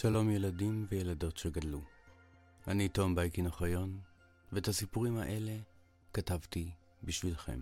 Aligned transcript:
שלום 0.00 0.30
ילדים 0.30 0.86
וילדות 0.90 1.36
שגדלו. 1.36 1.80
אני 2.68 2.88
תום 2.88 3.14
בייקין 3.14 3.46
אוחיון, 3.46 4.00
ואת 4.52 4.68
הסיפורים 4.68 5.16
האלה 5.16 5.56
כתבתי 6.14 6.70
בשבילכם. 7.02 7.60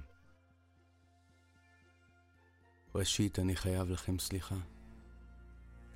ראשית, 2.95 3.39
אני 3.39 3.57
חייב 3.57 3.91
לכם 3.91 4.19
סליחה. 4.19 4.57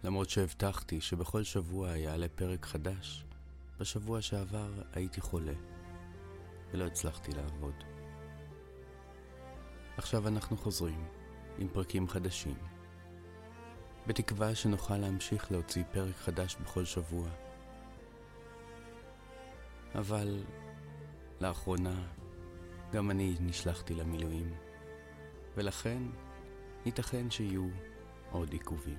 למרות 0.05 0.31
שהבטחתי 0.31 1.01
שבכל 1.01 1.43
שבוע 1.43 1.97
יעלה 1.97 2.29
פרק 2.29 2.67
חדש, 2.67 3.25
בשבוע 3.81 4.23
שעבר 4.23 4.83
הייתי 4.93 5.21
חולה, 5.21 5.55
ולא 6.73 6.85
הצלחתי 6.85 7.33
לעבוד. 7.33 7.75
עכשיו 9.97 10.29
אנחנו 10.29 10.57
חוזרים 10.57 11.05
עם 11.59 11.69
פרקים 11.69 12.09
חדשים. 12.09 12.72
בתקווה 14.07 14.55
שנוכל 14.55 14.97
להמשיך 14.97 15.53
להוציא 15.53 15.83
פרק 15.93 16.17
חדש 16.17 16.57
בכל 16.57 16.85
שבוע. 16.85 17.29
אבל 19.95 20.45
לאחרונה 21.41 22.03
גם 22.93 23.11
אני 23.11 23.37
נשלחתי 23.41 23.95
למילואים, 23.95 24.55
ולכן 25.57 26.03
ייתכן 26.87 27.31
שיהיו 27.31 27.69
עוד 28.31 28.53
עיכובים. 28.53 28.99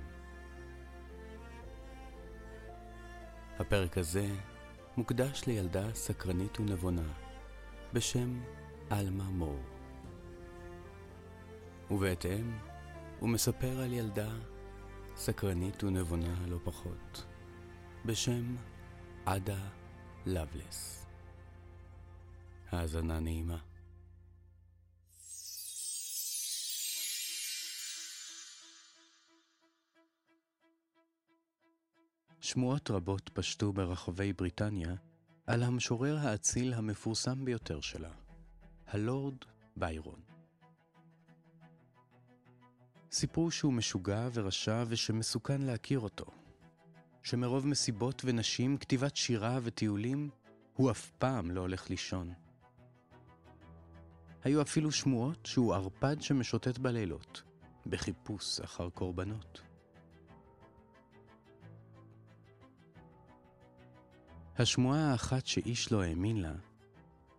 הפרק 3.58 3.98
הזה 3.98 4.28
מוקדש 4.96 5.44
לילדה 5.46 5.94
סקרנית 5.94 6.60
ונבונה 6.60 7.12
בשם 7.92 8.40
עלמה 8.90 9.24
מור. 9.24 9.60
ובהתאם, 11.90 12.58
הוא 13.20 13.28
מספר 13.28 13.80
על 13.80 13.92
ילדה 13.92 14.28
סקרנית 15.16 15.84
ונבונה 15.84 16.46
לא 16.46 16.58
פחות, 16.64 17.24
בשם 18.04 18.56
עדה 19.26 19.68
לבלס. 20.26 21.06
האזנה 22.70 23.20
נעימה. 23.20 23.58
שמועות 32.40 32.90
רבות 32.90 33.30
פשטו 33.34 33.72
ברחבי 33.72 34.32
בריטניה 34.32 34.94
על 35.46 35.62
המשורר 35.62 36.16
האציל 36.18 36.74
המפורסם 36.74 37.44
ביותר 37.44 37.80
שלה, 37.80 38.10
הלורד 38.86 39.36
ביירון. 39.76 40.33
סיפרו 43.14 43.50
שהוא 43.50 43.72
משוגע 43.72 44.28
ורשע 44.32 44.84
ושמסוכן 44.88 45.62
להכיר 45.62 46.00
אותו. 46.00 46.24
שמרוב 47.22 47.66
מסיבות 47.66 48.22
ונשים, 48.24 48.76
כתיבת 48.76 49.16
שירה 49.16 49.58
וטיולים, 49.62 50.30
הוא 50.74 50.90
אף 50.90 51.10
פעם 51.10 51.50
לא 51.50 51.60
הולך 51.60 51.90
לישון. 51.90 52.32
היו 54.44 54.62
אפילו 54.62 54.92
שמועות 54.92 55.46
שהוא 55.46 55.74
ערפד 55.74 56.20
שמשוטט 56.20 56.78
בלילות, 56.78 57.42
בחיפוש 57.86 58.60
אחר 58.60 58.90
קורבנות. 58.90 59.60
השמועה 64.58 65.10
האחת 65.12 65.46
שאיש 65.46 65.92
לא 65.92 66.02
האמין 66.02 66.36
לה, 66.36 66.54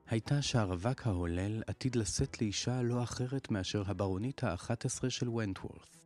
הייתה 0.08 0.42
שהרווק 0.42 1.08
ההולל 1.08 1.64
עתיד 1.67 1.95
לשאת 1.95 2.42
לאישה 2.42 2.81
לא 2.81 3.03
אחרת 3.03 3.52
מאשר 3.52 3.84
הברונית 3.88 4.44
האחת 4.44 4.86
עשרה 4.86 5.09
של 5.09 5.30
ונטוורת, 5.30 5.98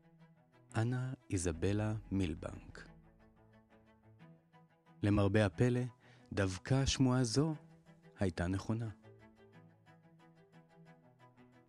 אנה 0.76 1.14
איזבלה 1.30 1.94
מילבנק. 2.12 2.88
למרבה 5.04 5.46
הפלא, 5.46 5.82
דווקא 6.34 6.86
שמועה 6.86 7.24
זו 7.24 7.56
הייתה 8.20 8.48
נכונה. 8.48 8.90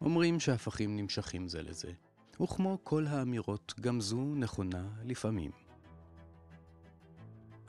אומרים 0.01 0.41
שהפכים 0.41 0.97
נמשכים 0.97 1.49
זה 1.49 1.63
לזה, 1.63 1.93
וכמו 2.41 2.79
כל 2.83 3.07
האמירות, 3.07 3.75
גם 3.81 4.01
זו 4.01 4.35
נכונה 4.35 4.89
לפעמים. 5.05 5.51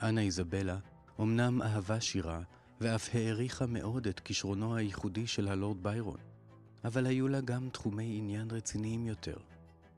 אנה 0.02 0.20
איזבלה 0.20 0.78
אמנם 1.20 1.62
אהבה 1.62 2.00
שירה, 2.00 2.42
ואף 2.82 3.14
העריכה 3.14 3.66
מאוד 3.66 4.06
את 4.06 4.20
כישרונו 4.20 4.76
הייחודי 4.76 5.26
של 5.26 5.48
הלורד 5.48 5.82
ביירון, 5.82 6.20
אבל 6.84 7.06
היו 7.06 7.28
לה 7.28 7.40
גם 7.40 7.68
תחומי 7.68 8.18
עניין 8.18 8.50
רציניים 8.50 9.06
יותר, 9.06 9.36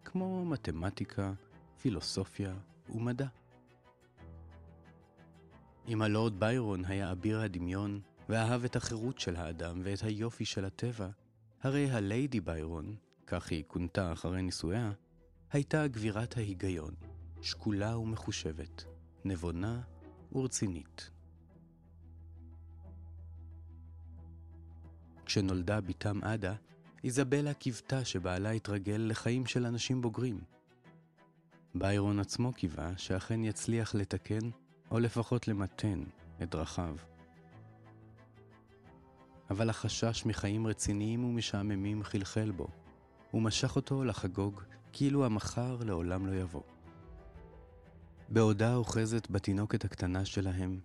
כמו 0.04 0.44
מתמטיקה, 0.44 1.32
פילוסופיה 1.82 2.54
ומדע. 2.88 3.26
אם 5.88 6.02
הלורד 6.02 6.40
ביירון 6.40 6.84
היה 6.84 7.12
אביר 7.12 7.40
הדמיון, 7.40 8.00
ואהב 8.28 8.64
את 8.64 8.76
החירות 8.76 9.18
של 9.18 9.36
האדם 9.36 9.80
ואת 9.84 10.02
היופי 10.02 10.44
של 10.44 10.64
הטבע, 10.64 11.08
הרי 11.62 11.90
הליידי 11.90 12.40
ביירון, 12.40 12.96
כך 13.26 13.50
היא 13.50 13.64
כונתה 13.66 14.12
אחרי 14.12 14.42
נישואיה, 14.42 14.92
הייתה 15.52 15.86
גבירת 15.86 16.36
ההיגיון, 16.36 16.94
שקולה 17.42 17.98
ומחושבת, 17.98 18.84
נבונה 19.24 19.80
ורצינית. 20.32 21.13
כשנולדה 25.26 25.80
בתם 25.80 26.24
עדה, 26.24 26.54
איזבלה 27.04 27.54
קיוותה 27.54 28.04
שבעלה 28.04 28.54
יתרגל 28.54 29.06
לחיים 29.10 29.46
של 29.46 29.66
אנשים 29.66 30.02
בוגרים. 30.02 30.40
ביירון 31.74 32.20
עצמו 32.20 32.52
קיווה 32.52 32.92
שאכן 32.96 33.44
יצליח 33.44 33.94
לתקן, 33.94 34.50
או 34.90 34.98
לפחות 34.98 35.48
למתן, 35.48 36.02
את 36.42 36.50
דרכיו. 36.50 36.96
אבל 39.50 39.70
החשש 39.70 40.26
מחיים 40.26 40.66
רציניים 40.66 41.24
ומשעממים 41.24 42.02
חלחל 42.02 42.50
בו, 42.50 42.68
ומשך 43.34 43.76
אותו 43.76 44.04
לחגוג 44.04 44.62
כאילו 44.92 45.24
המחר 45.24 45.76
לעולם 45.84 46.26
לא 46.26 46.32
יבוא. 46.32 46.62
בעודה 48.28 48.74
אוחזת 48.74 49.30
בתינוקת 49.30 49.84
הקטנה 49.84 50.24
שלהם, 50.24 50.80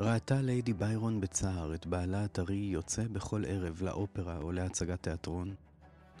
ראתה 0.00 0.42
ליידי 0.42 0.72
ביירון 0.72 1.20
בצער 1.20 1.74
את 1.74 1.86
בעלה 1.86 2.24
הטרי 2.24 2.56
יוצא 2.56 3.04
בכל 3.12 3.44
ערב 3.46 3.82
לאופרה 3.82 4.36
או 4.36 4.52
להצגת 4.52 5.02
תיאטרון, 5.02 5.54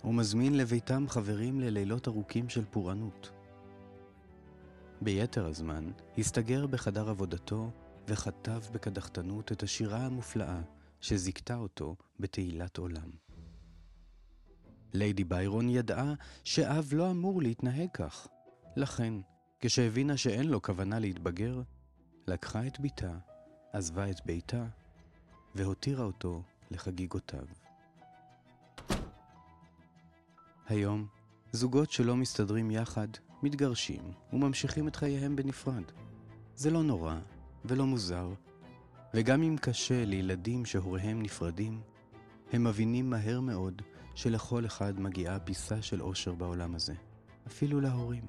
ומזמין 0.04 0.56
לביתם 0.56 1.08
חברים 1.08 1.60
ללילות 1.60 2.08
ארוכים 2.08 2.48
של 2.48 2.64
פורענות. 2.64 3.30
ביתר 5.00 5.46
הזמן 5.46 5.90
הסתגר 6.18 6.66
בחדר 6.66 7.08
עבודתו 7.08 7.70
וכתב 8.08 8.62
בקדחתנות 8.72 9.52
את 9.52 9.62
השירה 9.62 10.06
המופלאה 10.06 10.60
שזיכתה 11.00 11.56
אותו 11.56 11.96
בתהילת 12.20 12.78
עולם. 12.78 13.10
ליידי 14.92 15.24
ביירון 15.24 15.68
ידעה 15.68 16.14
שאב 16.44 16.88
לא 16.92 17.10
אמור 17.10 17.42
להתנהג 17.42 17.88
כך. 17.92 18.28
לכן, 18.76 19.14
כשהבינה 19.60 20.16
שאין 20.16 20.48
לו 20.48 20.62
כוונה 20.62 20.98
להתבגר, 20.98 21.62
לקחה 22.26 22.66
את 22.66 22.80
בתה 22.80 23.18
עזבה 23.72 24.10
את 24.10 24.26
ביתה 24.26 24.64
והותירה 25.54 26.04
אותו 26.04 26.42
לחגיגותיו. 26.70 27.44
היום, 30.68 31.06
זוגות 31.52 31.90
שלא 31.90 32.16
מסתדרים 32.16 32.70
יחד 32.70 33.08
מתגרשים 33.42 34.12
וממשיכים 34.32 34.88
את 34.88 34.96
חייהם 34.96 35.36
בנפרד. 35.36 35.82
זה 36.56 36.70
לא 36.70 36.82
נורא 36.82 37.18
ולא 37.64 37.86
מוזר, 37.86 38.28
וגם 39.14 39.42
אם 39.42 39.56
קשה 39.60 40.04
לילדים 40.04 40.64
שהוריהם 40.64 41.22
נפרדים, 41.22 41.80
הם 42.52 42.64
מבינים 42.64 43.10
מהר 43.10 43.40
מאוד 43.40 43.82
שלכל 44.14 44.66
אחד 44.66 45.00
מגיעה 45.00 45.40
פיסה 45.40 45.82
של 45.82 46.02
אושר 46.02 46.34
בעולם 46.34 46.74
הזה, 46.74 46.94
אפילו 47.46 47.80
להורים. 47.80 48.24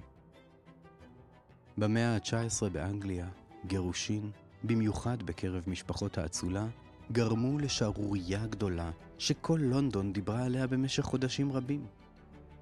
במאה 1.78 2.16
ה-19 2.16 2.70
באנגליה, 2.70 3.30
גירושין 3.66 4.32
במיוחד 4.64 5.24
בקרב 5.24 5.64
משפחות 5.68 6.18
האצולה, 6.18 6.68
גרמו 7.12 7.60
לשערורייה 7.60 8.46
גדולה 8.46 8.92
שכל 9.18 9.60
לונדון 9.62 10.14
דיברה 10.14 10.44
עליה 10.44 10.68
במשך 10.68 11.04
חודשים 11.04 11.52
רבים. 11.52 11.86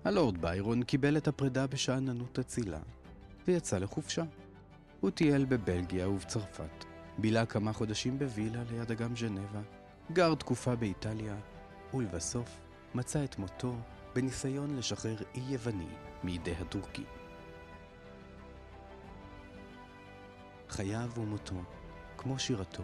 הלורד 0.04 0.42
ביירון 0.42 0.84
קיבל 0.84 1.18
את 1.18 1.28
הפרידה 1.28 1.68
בשאננות 1.68 2.40
אצילה, 2.40 2.80
ויצא 3.48 3.78
לחופשה. 3.78 4.24
הוא 5.02 5.10
טייל 5.10 5.46
בבלגיה 5.46 6.10
ובצרפת, 6.10 6.86
בילה 7.18 7.46
כמה 7.46 7.74
חודשים 7.74 8.20
בווילה 8.20 8.64
ליד 8.72 8.92
אגם 8.92 9.16
ז'נבה, 9.16 9.62
גר 10.12 10.36
תקופה 10.36 10.76
באיטליה, 10.76 11.36
ולבסוף 11.94 12.60
מצא 12.96 13.24
את 13.24 13.40
מותו 13.40 13.76
בניסיון 14.16 14.78
לשחרר 14.78 15.18
אי 15.36 15.42
יווני 15.50 15.88
מידי 16.24 16.54
הטורקים. 16.62 17.06
חייו 20.70 21.10
ומותו 21.18 21.56
כמו 22.18 22.40
שירתו, 22.40 22.84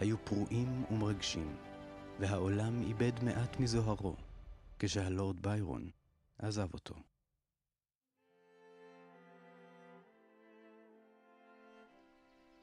היו 0.00 0.24
פרועים 0.24 0.84
ומרגשים, 0.90 1.56
והעולם 2.20 2.82
איבד 2.82 3.24
מעט 3.24 3.60
מזוהרו, 3.60 4.16
כשהלורד 4.78 5.42
ביירון 5.42 5.90
עזב 6.38 6.74
אותו. 6.74 6.94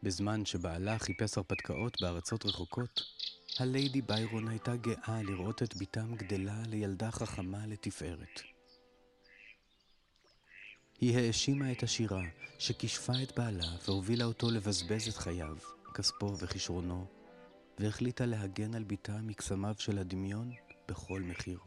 בזמן 0.03 0.45
שבעלה 0.45 0.99
חיפש 0.99 1.37
הרפתקאות 1.37 2.01
בארצות 2.01 2.45
רחוקות, 2.45 3.01
הליידי 3.59 4.01
ביירון 4.01 4.47
הייתה 4.47 4.75
גאה 4.75 5.21
לראות 5.23 5.63
את 5.63 5.75
בתם 5.75 6.15
גדלה 6.15 6.61
לילדה 6.67 7.11
חכמה 7.11 7.65
לתפארת. 7.67 8.41
היא 11.01 11.17
האשימה 11.17 11.71
את 11.71 11.83
השירה, 11.83 12.21
שכישפה 12.59 13.13
את 13.23 13.37
בעלה 13.37 13.67
והובילה 13.87 14.25
אותו 14.25 14.51
לבזבז 14.51 15.07
את 15.07 15.17
חייו, 15.17 15.57
כספו 15.93 16.37
וכישרונו, 16.37 17.05
והחליטה 17.79 18.25
להגן 18.25 18.75
על 18.75 18.83
בתה 18.83 19.17
מקסמיו 19.21 19.75
של 19.77 19.97
הדמיון 19.97 20.51
בכל 20.87 21.21
מחיר. 21.21 21.59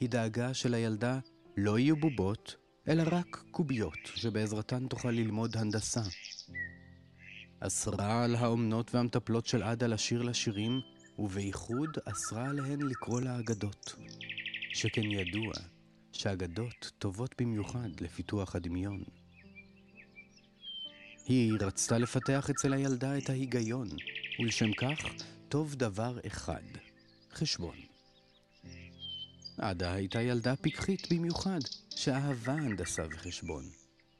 היא 0.00 0.08
דאגה 0.08 0.54
שלילדה 0.54 1.18
לא 1.56 1.78
יהיו 1.78 1.96
בובות, 1.96 2.56
אלא 2.88 3.02
רק 3.06 3.42
קוביות, 3.50 3.98
שבעזרתן 4.04 4.88
תוכל 4.88 5.10
ללמוד 5.10 5.56
הנדסה. 5.56 6.02
אסרה 7.60 8.24
על 8.24 8.34
האומנות 8.34 8.94
והמטפלות 8.94 9.46
של 9.46 9.62
עדה 9.62 9.86
לשיר 9.86 10.22
לה 10.22 10.34
שירים, 10.34 10.80
ובייחוד 11.18 11.98
אסרה 12.04 12.48
עליהן 12.48 12.82
לקרוא 12.82 13.20
לה 13.20 13.38
אגדות. 13.38 13.96
שכן 14.74 15.04
ידוע 15.04 15.52
שאגדות 16.12 16.92
טובות 16.98 17.34
במיוחד 17.40 18.00
לפיתוח 18.00 18.56
הדמיון. 18.56 19.04
היא 21.30 21.58
רצתה 21.60 21.98
לפתח 21.98 22.50
אצל 22.50 22.72
הילדה 22.72 23.18
את 23.18 23.30
ההיגיון, 23.30 23.88
ולשם 24.38 24.72
כך 24.72 24.98
טוב 25.48 25.74
דבר 25.74 26.18
אחד, 26.26 26.62
חשבון. 27.32 27.76
עדה 29.58 29.92
הייתה 29.92 30.22
ילדה 30.22 30.56
פיקחית 30.56 31.12
במיוחד, 31.12 31.58
שאהבה 31.96 32.52
הנדסה 32.52 33.02
וחשבון. 33.10 33.64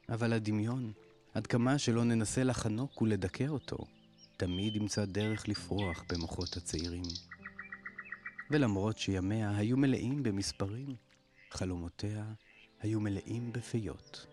אבל 0.08 0.32
הדמיון, 0.32 0.92
עד 1.34 1.46
כמה 1.46 1.78
שלא 1.78 2.04
ננסה 2.04 2.44
לחנוק 2.44 3.02
ולדכא 3.02 3.48
אותו, 3.48 3.78
תמיד 4.36 4.76
ימצא 4.76 5.04
דרך 5.04 5.48
לפרוח 5.48 6.04
במוחות 6.12 6.56
הצעירים. 6.56 7.04
ולמרות 8.50 8.98
שימיה 8.98 9.56
היו 9.56 9.76
מלאים 9.76 10.22
במספרים, 10.22 10.94
חלומותיה 11.50 12.24
היו 12.80 13.00
מלאים 13.00 13.52
בפיות. 13.52 14.26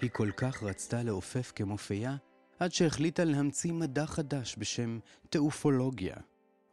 היא 0.00 0.10
כל 0.10 0.30
כך 0.36 0.62
רצתה 0.62 1.02
לעופף 1.02 1.52
כמו 1.56 1.78
פייה, 1.78 2.16
עד 2.58 2.72
שהחליטה 2.72 3.24
להמציא 3.24 3.72
מדע 3.72 4.06
חדש 4.06 4.56
בשם 4.58 4.98
תעופולוגיה, 5.30 6.16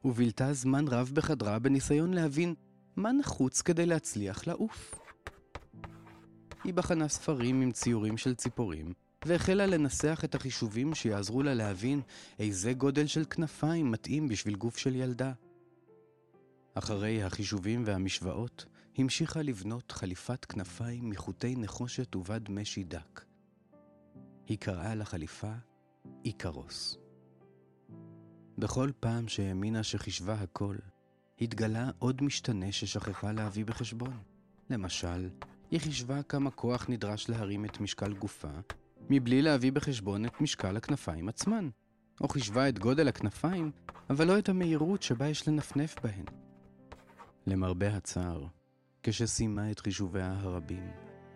ובילתה 0.05 0.53
זמן 0.53 0.87
רב 0.87 1.11
בחדרה 1.13 1.59
בניסיון 1.59 2.13
להבין 2.13 2.55
מה 2.95 3.11
נחוץ 3.11 3.61
כדי 3.61 3.85
להצליח 3.85 4.47
לעוף. 4.47 4.95
היא 6.63 6.73
בחנה 6.73 7.07
ספרים 7.07 7.61
עם 7.61 7.71
ציורים 7.71 8.17
של 8.17 8.35
ציפורים, 8.35 8.93
והחלה 9.25 9.65
לנסח 9.65 10.21
את 10.23 10.35
החישובים 10.35 10.95
שיעזרו 10.95 11.43
לה 11.43 11.53
להבין 11.53 12.01
איזה 12.39 12.73
גודל 12.73 13.07
של 13.07 13.25
כנפיים 13.25 13.91
מתאים 13.91 14.27
בשביל 14.27 14.55
גוף 14.55 14.77
של 14.77 14.95
ילדה. 14.95 15.31
אחרי 16.73 17.23
החישובים 17.23 17.83
והמשוואות, 17.85 18.65
המשיכה 18.97 19.41
לבנות 19.41 19.91
חליפת 19.91 20.45
כנפיים 20.45 21.09
מחוטי 21.09 21.55
נחושת 21.55 22.15
ובד 22.15 22.51
משי 22.51 22.83
דק. 22.83 23.25
היא 24.47 24.57
קראה 24.57 24.95
לחליפה 24.95 25.51
איקרוס. 26.25 26.97
בכל 28.57 28.91
פעם 28.99 29.27
שהאמינה 29.27 29.83
שחישבה 29.83 30.33
הכל, 30.33 30.75
התגלה 31.41 31.91
עוד 31.99 32.23
משתנה 32.23 32.71
ששכחה 32.71 33.31
להביא 33.31 33.65
בחשבון. 33.65 34.17
למשל, 34.69 35.29
היא 35.71 35.79
חישבה 35.79 36.23
כמה 36.23 36.51
כוח 36.51 36.85
נדרש 36.89 37.29
להרים 37.29 37.65
את 37.65 37.79
משקל 37.79 38.13
גופה, 38.13 38.51
מבלי 39.09 39.41
להביא 39.41 39.71
בחשבון 39.71 40.25
את 40.25 40.41
משקל 40.41 40.77
הכנפיים 40.77 41.29
עצמן, 41.29 41.69
או 42.21 42.27
חישבה 42.27 42.69
את 42.69 42.79
גודל 42.79 43.07
הכנפיים, 43.07 43.71
אבל 44.09 44.27
לא 44.27 44.39
את 44.39 44.49
המהירות 44.49 45.03
שבה 45.03 45.27
יש 45.27 45.47
לנפנף 45.47 45.95
בהן. 46.03 46.25
למרבה 47.47 47.95
הצער, 47.95 48.47
כשסיימה 49.09 49.71
את 49.71 49.79
חישוביה 49.79 50.35
הרבים, 50.39 50.91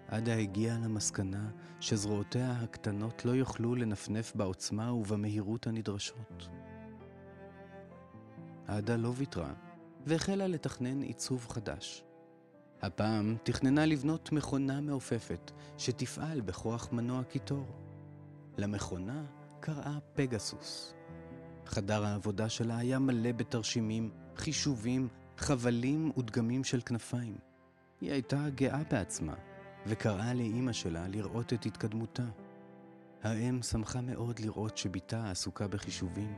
עדה 0.08 0.36
הגיעה 0.36 0.78
למסקנה 0.78 1.50
שזרועותיה 1.80 2.52
הקטנות 2.52 3.26
לא 3.26 3.32
יוכלו 3.32 3.76
לנפנף 3.76 4.36
בעוצמה 4.36 4.94
ובמהירות 4.94 5.68
הנדרשות. 5.68 6.50
עדה 8.68 8.96
לא 8.96 9.14
ויתרה, 9.16 9.54
והחלה 10.06 10.48
לתכנן 10.48 11.02
עיצוב 11.02 11.48
חדש. 11.50 12.04
הפעם 12.82 13.36
תכננה 13.44 13.86
לבנות 13.86 14.32
מכונה 14.32 14.82
מעופפת 14.82 15.52
שתפעל 15.78 16.42
בכוח 16.42 16.92
מנוע 16.92 17.24
קיטור. 17.24 17.66
למכונה 18.58 19.26
קראה 19.60 19.98
פגסוס. 20.14 20.94
חדר 21.66 22.06
העבודה 22.06 22.50
שלה 22.50 22.78
היה 22.78 23.00
מלא 23.00 23.32
בתרשימים, 23.32 24.12
חישובים, 24.36 25.08
חבלים 25.38 26.12
ודגמים 26.18 26.64
של 26.64 26.82
כנפיים. 26.82 27.51
היא 28.02 28.12
הייתה 28.12 28.46
גאה 28.56 28.82
בעצמה, 28.92 29.34
וקראה 29.86 30.34
לאימא 30.34 30.74
שלה 30.74 31.08
לראות 31.08 31.54
את 31.54 31.66
התקדמותה. 31.66 32.24
האם 33.24 33.62
שמחה 33.62 34.02
מאוד 34.02 34.40
לראות 34.40 34.78
שבתה 34.78 35.32
עסוקה 35.32 35.68
בחישובים, 35.68 36.34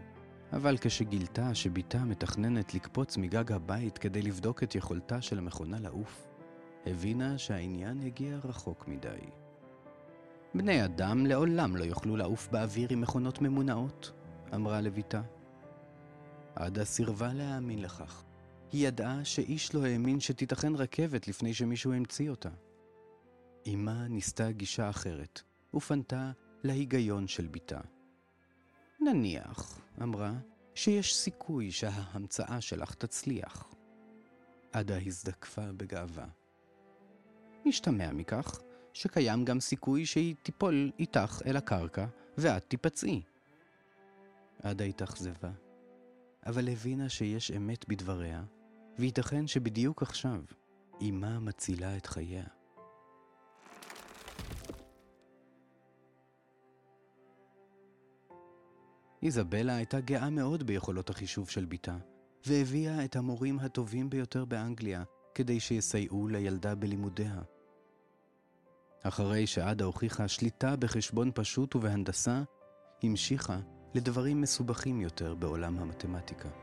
אבל 0.54 0.78
כשגילתה 0.82 1.56
שבתה 1.56 2.06
מתכננת 2.06 2.74
לקפוץ 2.74 3.18
מגג 3.18 3.52
הבית 3.52 3.98
כדי 3.98 4.22
לבדוק 4.22 4.64
את 4.64 4.76
יכולתה 4.76 5.22
של 5.22 5.38
המכונה 5.38 5.80
לעוף, 5.80 6.28
הבינה 6.86 7.38
שהעניין 7.38 8.02
הגיע 8.02 8.38
רחוק 8.44 8.88
מדי. 8.88 9.20
בני 10.56 10.86
אדם 10.86 11.26
לעולם 11.26 11.76
לא 11.76 11.84
יוכלו 11.84 12.18
לעוף 12.18 12.48
באוויר 12.52 12.88
עם 12.92 13.02
מכונות 13.02 13.42
ממונעות, 13.42 14.12
אמרה 14.56 14.82
לביתה. 14.82 15.22
עדה 16.56 16.86
סירבה 16.86 17.34
להאמין 17.34 17.82
לכך. 17.82 18.24
היא 18.74 18.88
ידעה 18.88 19.26
שאיש 19.26 19.76
לא 19.76 19.86
האמין 19.86 20.20
שתיתכן 20.20 20.76
רכבת 20.76 21.28
לפני 21.28 21.54
שמישהו 21.54 21.94
המציא 21.94 22.30
אותה. 22.30 22.50
אמה 23.74 24.08
ניסתה 24.08 24.52
גישה 24.52 24.90
אחרת, 24.90 25.42
ופנתה 25.74 26.32
להיגיון 26.64 27.28
של 27.28 27.48
בתה. 27.48 27.80
נניח, 29.00 29.82
אמרה, 30.02 30.34
שיש 30.76 31.16
סיכוי 31.16 31.72
שההמצאה 31.72 32.62
שלך 32.62 32.94
תצליח. 32.94 33.74
עדה 34.72 34.98
הזדקפה 35.06 35.72
בגאווה. 35.72 36.28
משתמע 37.66 38.12
מכך 38.12 38.62
שקיים 38.94 39.46
גם 39.46 39.60
סיכוי 39.60 40.06
שהיא 40.06 40.36
תיפול 40.44 40.92
איתך 41.00 41.42
אל 41.46 41.58
הקרקע 41.58 42.06
ואת 42.38 42.70
תיפצעי. 42.70 43.22
עדה 44.64 44.84
התאכזבה, 44.84 45.52
אבל 46.46 46.70
הבינה 46.70 47.10
שיש 47.10 47.52
אמת 47.52 47.88
בדבריה, 47.88 48.44
וייתכן 49.00 49.48
שבדיוק 49.48 50.02
עכשיו 50.02 50.42
אמה 51.02 51.40
מצילה 51.40 51.98
את 51.98 52.06
חייה. 52.06 52.44
איזבלה 59.24 59.76
הייתה 59.76 60.00
גאה 60.00 60.30
מאוד 60.30 60.64
ביכולות 60.64 61.10
החישוב 61.10 61.50
של 61.50 61.66
בתה, 61.66 61.98
והביאה 62.46 63.06
את 63.06 63.16
המורים 63.16 63.60
הטובים 63.60 64.10
ביותר 64.10 64.46
באנגליה 64.46 65.04
כדי 65.36 65.60
שיסייעו 65.60 66.28
לילדה 66.28 66.76
בלימודיה. 66.76 67.42
אחרי 69.04 69.48
שעדה 69.48 69.86
הוכיחה 69.86 70.28
שליטה 70.28 70.76
בחשבון 70.76 71.32
פשוט 71.36 71.76
ובהנדסה, 71.76 72.44
המשיכה 73.04 73.60
לדברים 73.96 74.42
מסובכים 74.42 75.02
יותר 75.02 75.36
בעולם 75.36 75.80
המתמטיקה. 75.80 76.63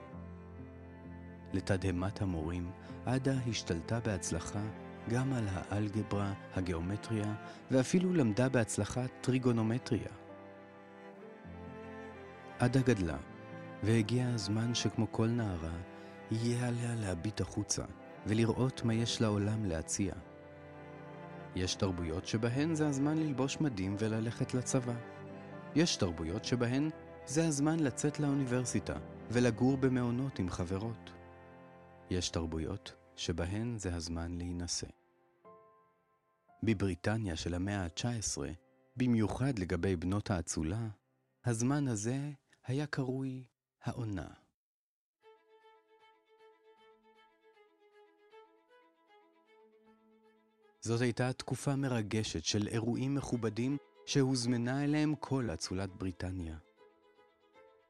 לתדהמת 1.53 2.23
המורים, 2.23 2.71
עדה 3.07 3.35
השתלטה 3.49 4.01
בהצלחה 4.01 4.63
גם 5.09 5.33
על 5.33 5.45
האלגברה, 5.49 6.33
הגיאומטריה, 6.55 7.35
ואפילו 7.71 8.13
למדה 8.13 8.49
בהצלחה 8.49 9.05
טריגונומטריה. 9.21 10.09
עדה 12.59 12.81
גדלה, 12.81 13.17
והגיע 13.83 14.29
הזמן 14.29 14.75
שכמו 14.75 15.07
כל 15.13 15.27
נערה, 15.27 15.77
יהיה 16.31 16.69
עליה 16.69 16.95
להביט 16.95 17.41
החוצה 17.41 17.83
ולראות 18.27 18.85
מה 18.85 18.95
יש 18.95 19.21
לעולם 19.21 19.65
להציע. 19.65 20.15
יש 21.57 21.75
תרבויות 21.75 22.27
שבהן 22.27 22.75
זה 22.75 22.89
הזמן 22.89 23.19
ללבוש 23.19 23.61
מדים 23.61 23.97
וללכת 23.99 24.55
לצבא. 24.55 24.95
יש 25.75 25.97
תרבויות 25.97 26.45
שבהן 26.45 26.91
זה 27.27 27.47
הזמן 27.47 27.81
לצאת 27.81 28.21
לאוניברסיטה 28.21 28.95
ולגור 29.31 29.77
במעונות 29.77 30.39
עם 30.39 30.51
חברות. 30.51 31.11
יש 32.11 32.31
תרבויות 32.31 32.93
שבהן 33.17 33.79
זה 33.79 33.95
הזמן 33.95 34.39
להינשא. 34.39 34.87
בבריטניה 36.63 37.37
של 37.37 37.55
המאה 37.55 37.85
ה-19, 37.85 38.39
במיוחד 38.97 39.59
לגבי 39.59 39.97
בנות 39.97 40.31
האצולה, 40.31 40.89
הזמן 41.45 41.89
הזה 41.89 42.31
היה 42.67 42.87
קרוי 42.87 43.45
העונה. 43.83 44.29
זאת 50.81 51.01
הייתה 51.01 51.33
תקופה 51.33 51.77
מרגשת 51.77 52.45
של 52.45 52.69
אירועים 52.69 53.15
מכובדים 53.15 53.77
שהוזמנה 54.07 54.85
אליהם 54.85 55.15
כל 55.15 55.51
אצולת 55.55 55.91
בריטניה. 55.91 56.57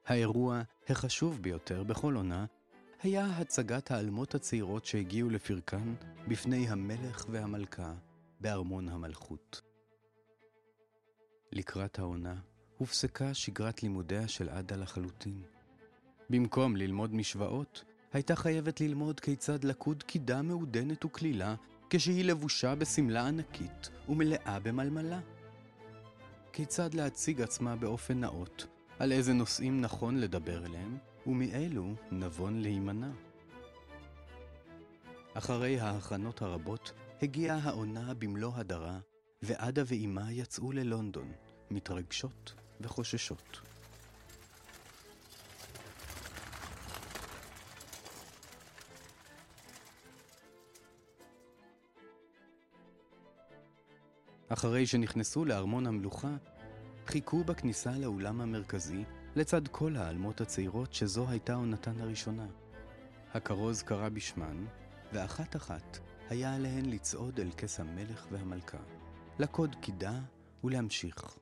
האירוע 0.06 0.62
החשוב 0.88 1.42
ביותר 1.42 1.84
בכל 1.84 2.14
עונה 2.14 2.46
היה 3.02 3.26
הצגת 3.26 3.90
האלמות 3.90 4.34
הצעירות 4.34 4.84
שהגיעו 4.84 5.30
לפרקן 5.30 5.94
בפני 6.28 6.68
המלך 6.68 7.24
והמלכה 7.30 7.94
בארמון 8.40 8.88
המלכות. 8.88 9.62
לקראת 11.52 11.98
העונה 11.98 12.34
הופסקה 12.78 13.34
שגרת 13.34 13.82
לימודיה 13.82 14.28
של 14.28 14.48
עדה 14.48 14.76
לחלוטין. 14.76 15.42
במקום 16.30 16.76
ללמוד 16.76 17.14
משוואות, 17.14 17.84
הייתה 18.12 18.36
חייבת 18.36 18.80
ללמוד 18.80 19.20
כיצד 19.20 19.64
לקוד 19.64 20.02
קידה 20.02 20.42
מעודנת 20.42 21.04
וקלילה 21.04 21.54
כשהיא 21.90 22.24
לבושה 22.24 22.74
בשמלה 22.74 23.26
ענקית 23.28 23.90
ומלאה 24.08 24.58
במלמלה. 24.62 25.20
כיצד 26.52 26.94
להציג 26.94 27.42
עצמה 27.42 27.76
באופן 27.76 28.20
נאות, 28.20 28.66
על 28.98 29.12
איזה 29.12 29.32
נושאים 29.32 29.80
נכון 29.80 30.16
לדבר 30.16 30.66
אליהם, 30.66 30.98
ומאלו 31.26 31.94
נבון 32.10 32.60
להימנע. 32.62 33.10
אחרי 35.34 35.80
ההכנות 35.80 36.42
הרבות, 36.42 36.92
הגיעה 37.22 37.58
העונה 37.58 38.14
במלוא 38.14 38.52
הדרה, 38.54 38.98
ועדה 39.42 39.82
ואימה 39.86 40.32
יצאו 40.32 40.72
ללונדון, 40.72 41.32
מתרגשות 41.70 42.54
וחוששות. 42.80 43.60
אחרי 54.48 54.86
שנכנסו 54.86 55.44
לארמון 55.44 55.86
המלוכה, 55.86 56.36
חיכו 57.06 57.44
בכניסה 57.44 57.90
לאולם 57.98 58.40
המרכזי 58.40 59.04
לצד 59.36 59.68
כל 59.68 59.96
העלמות 59.96 60.40
הצעירות 60.40 60.94
שזו 60.94 61.28
הייתה 61.28 61.54
עונתן 61.54 62.00
הראשונה. 62.00 62.46
הכרוז 63.34 63.82
קרא 63.82 64.08
בשמן, 64.08 64.64
ואחת-אחת 65.12 65.98
היה 66.30 66.54
עליהן 66.54 66.84
לצעוד 66.84 67.40
אל 67.40 67.50
כס 67.56 67.80
המלך 67.80 68.26
והמלכה, 68.30 68.78
לקוד 69.38 69.76
קידה 69.80 70.20
ולהמשיך. 70.64 71.38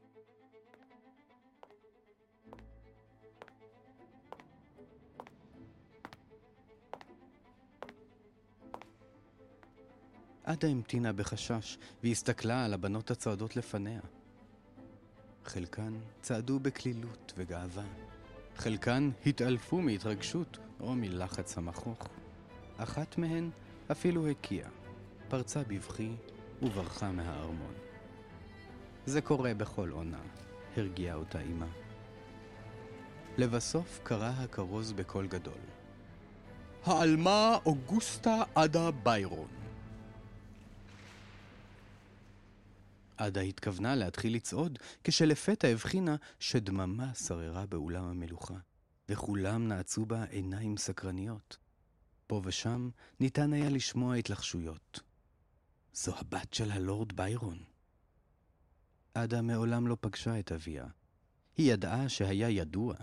עדה 10.45 10.68
המתינה 10.68 11.12
בחשש, 11.12 11.78
והסתכלה 12.02 12.64
על 12.64 12.75
הבנות 12.75 13.11
הצועדות 13.11 13.57
לפניה. 13.57 14.00
חלקן 15.45 15.92
צעדו 16.23 16.61
בקלילות 16.61 17.33
וגאווה. 17.37 17.85
חלקן 18.57 19.11
התעלפו 19.26 19.80
מהתרגשות 19.80 20.59
או 20.80 20.95
מלחץ 20.95 21.59
המכוך. 21.59 22.09
אחת 22.76 23.18
מהן 23.18 23.50
אפילו 23.92 24.28
הקיאה, 24.28 24.68
פרצה 25.28 25.62
בבכי 25.68 26.11
וברחה 26.62 27.12
מהארמון. 27.12 27.75
זה 29.07 29.21
קורה 29.21 29.54
בכל 29.54 29.90
עונה, 29.90 30.21
הרגיעה 30.76 31.16
אותה 31.16 31.40
אמה. 31.40 31.66
לבסוף 33.38 34.00
קרא 34.02 34.33
הכרוז 34.37 34.92
בקול 34.92 35.26
גדול. 35.26 35.59
העלמה 36.85 37.59
אוגוסטה 37.66 38.42
עדה 38.54 38.90
ביירון. 38.90 39.57
עדה 43.18 43.40
התכוונה 43.40 43.94
להתחיל 43.94 44.34
לצעוד, 44.34 44.78
כשלפתע 45.04 45.68
הבחינה 45.68 46.16
שדממה 46.40 47.14
שררה 47.14 47.66
באולם 47.66 48.04
המלוכה, 48.04 48.54
וכולם 49.08 49.68
נעצו 49.68 50.06
בה 50.06 50.25
עיניים 50.25 50.76
סקרניות. 50.76 51.56
פה 52.26 52.42
ושם 52.44 52.90
ניתן 53.20 53.52
היה 53.52 53.70
לשמוע 53.70 54.14
התלחשויות. 54.14 55.00
זו 55.92 56.18
הבת 56.18 56.54
של 56.54 56.70
הלורד 56.70 57.12
ביירון. 57.12 57.64
עדה 59.14 59.42
מעולם 59.42 59.87
לא 59.87 59.96
פגשה 60.00 60.38
את 60.38 60.52
אביה. 60.52 60.87
היא 61.56 61.72
ידעה 61.72 62.08
שהיה 62.08 62.50
ידוע, 62.50 62.94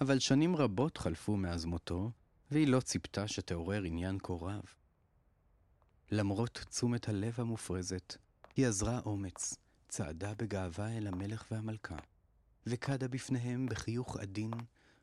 אבל 0.00 0.18
שנים 0.18 0.56
רבות 0.56 0.96
חלפו 0.96 1.36
מאז 1.36 1.64
מותו, 1.64 2.10
והיא 2.50 2.68
לא 2.68 2.80
ציפתה 2.80 3.28
שתעורר 3.28 3.82
עניין 3.82 4.18
כה 4.22 4.32
רב. 4.32 4.64
למרות 6.10 6.64
תשומת 6.70 7.08
הלב 7.08 7.34
המופרזת, 7.36 8.16
היא 8.56 8.66
אזרה 8.66 9.00
אומץ, 9.04 9.54
צעדה 9.88 10.34
בגאווה 10.34 10.96
אל 10.98 11.06
המלך 11.06 11.46
והמלכה, 11.50 11.96
וקדה 12.66 13.08
בפניהם 13.08 13.66
בחיוך 13.66 14.16
עדין 14.16 14.50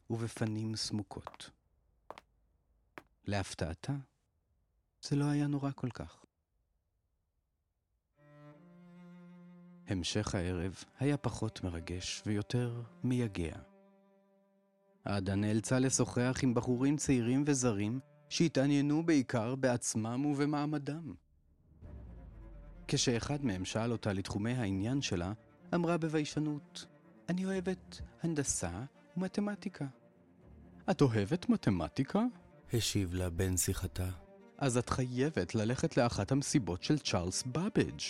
ובפנים 0.10 0.76
סמוקות. 0.76 1.50
להפתעתה, 3.26 3.94
זה 5.02 5.16
לא 5.16 5.26
היה 5.26 5.48
נורא 5.48 5.72
כל 5.76 5.90
כך. 5.90 6.26
המשך 9.88 10.36
הערב 10.36 10.84
היה 11.00 11.18
פחות 11.18 11.64
מרגש 11.64 12.24
ויותר 12.26 12.82
מייגע. 13.04 13.56
עדה 15.06 15.36
נאלצה 15.36 15.80
לשוחח 15.80 16.40
עם 16.44 16.54
בחורים 16.54 16.98
צעירים 16.98 17.44
וזרים 17.48 18.00
שהתעניינו 18.30 19.06
בעיקר 19.06 19.56
בעצמם 19.56 20.26
ובמעמדם. 20.26 21.14
כשאחד 22.92 23.46
מהם 23.46 23.66
שאל 23.66 23.92
אותה 23.92 24.14
לתחומי 24.14 24.52
העניין 24.52 25.02
שלה, 25.02 25.34
אמרה 25.76 25.98
בביישנות, 25.98 26.86
אני 27.30 27.46
אוהבת 27.46 28.02
הנדסה 28.24 28.84
ומתמטיקה. 29.18 29.86
את 30.92 31.02
אוהבת 31.02 31.50
מתמטיקה? 31.50 32.24
השיב 32.74 33.14
לה 33.14 33.30
בן 33.30 33.58
שיחתה. 33.58 34.10
אז 34.58 34.78
את 34.78 34.90
חייבת 34.90 35.56
ללכת 35.56 35.98
לאחת 35.98 36.32
המסיבות 36.32 36.84
של 36.84 37.00
צ'ארלס 37.00 37.44
בבג'. 37.44 38.02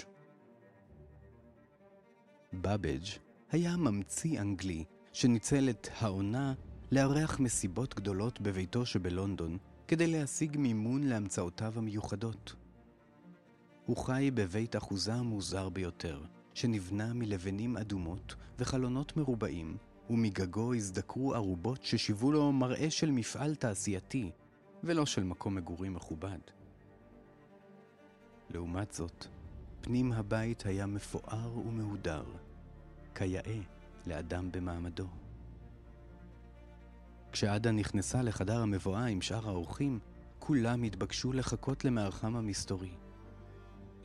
בבג' 2.53 3.05
היה 3.51 3.77
ממציא 3.77 4.41
אנגלי 4.41 4.83
שניצל 5.13 5.69
את 5.69 5.88
העונה 6.00 6.53
לארח 6.91 7.39
מסיבות 7.39 7.95
גדולות 7.95 8.41
בביתו 8.41 8.86
שבלונדון 8.86 9.57
כדי 9.88 10.07
להשיג 10.07 10.57
מימון 10.57 11.03
להמצאותיו 11.03 11.74
המיוחדות. 11.75 12.55
הוא 13.89 13.98
חי 13.98 14.31
בבית 14.34 14.75
אחוזה 14.75 15.13
המוזר 15.13 15.69
ביותר, 15.69 16.22
שנבנה 16.53 17.13
מלבנים 17.13 17.77
אדומות 17.77 18.36
וחלונות 18.60 19.17
מרובעים, 19.17 19.77
ומגגו 20.10 20.74
הזדקרו 20.74 21.36
ערובות 21.36 21.84
ששיוו 21.84 22.31
לו 22.31 22.51
מראה 22.51 22.89
של 22.89 23.12
מפעל 23.12 23.55
תעשייתי, 23.55 24.31
ולא 24.84 25.05
של 25.05 25.24
מקום 25.24 25.55
מגורים 25.55 25.93
מכובד. 25.93 26.38
לעומת 28.50 28.91
זאת, 28.91 29.25
פנים 29.81 30.12
הבית 30.12 30.65
היה 30.65 30.86
מפואר 30.86 31.58
ומהודר, 31.58 32.24
כיאה 33.15 33.60
לאדם 34.08 34.51
במעמדו. 34.51 35.08
כשעדה 37.31 37.72
נכנסה 37.72 38.22
לחדר 38.22 38.62
המבואה 38.62 39.05
עם 39.05 39.22
שאר 39.22 39.48
האורחים, 39.50 40.00
כולם 40.39 40.84
התבקשו 40.84 41.34
לחכות 41.34 41.86
למארחם 41.86 42.36
המסתורי. 42.36 43.09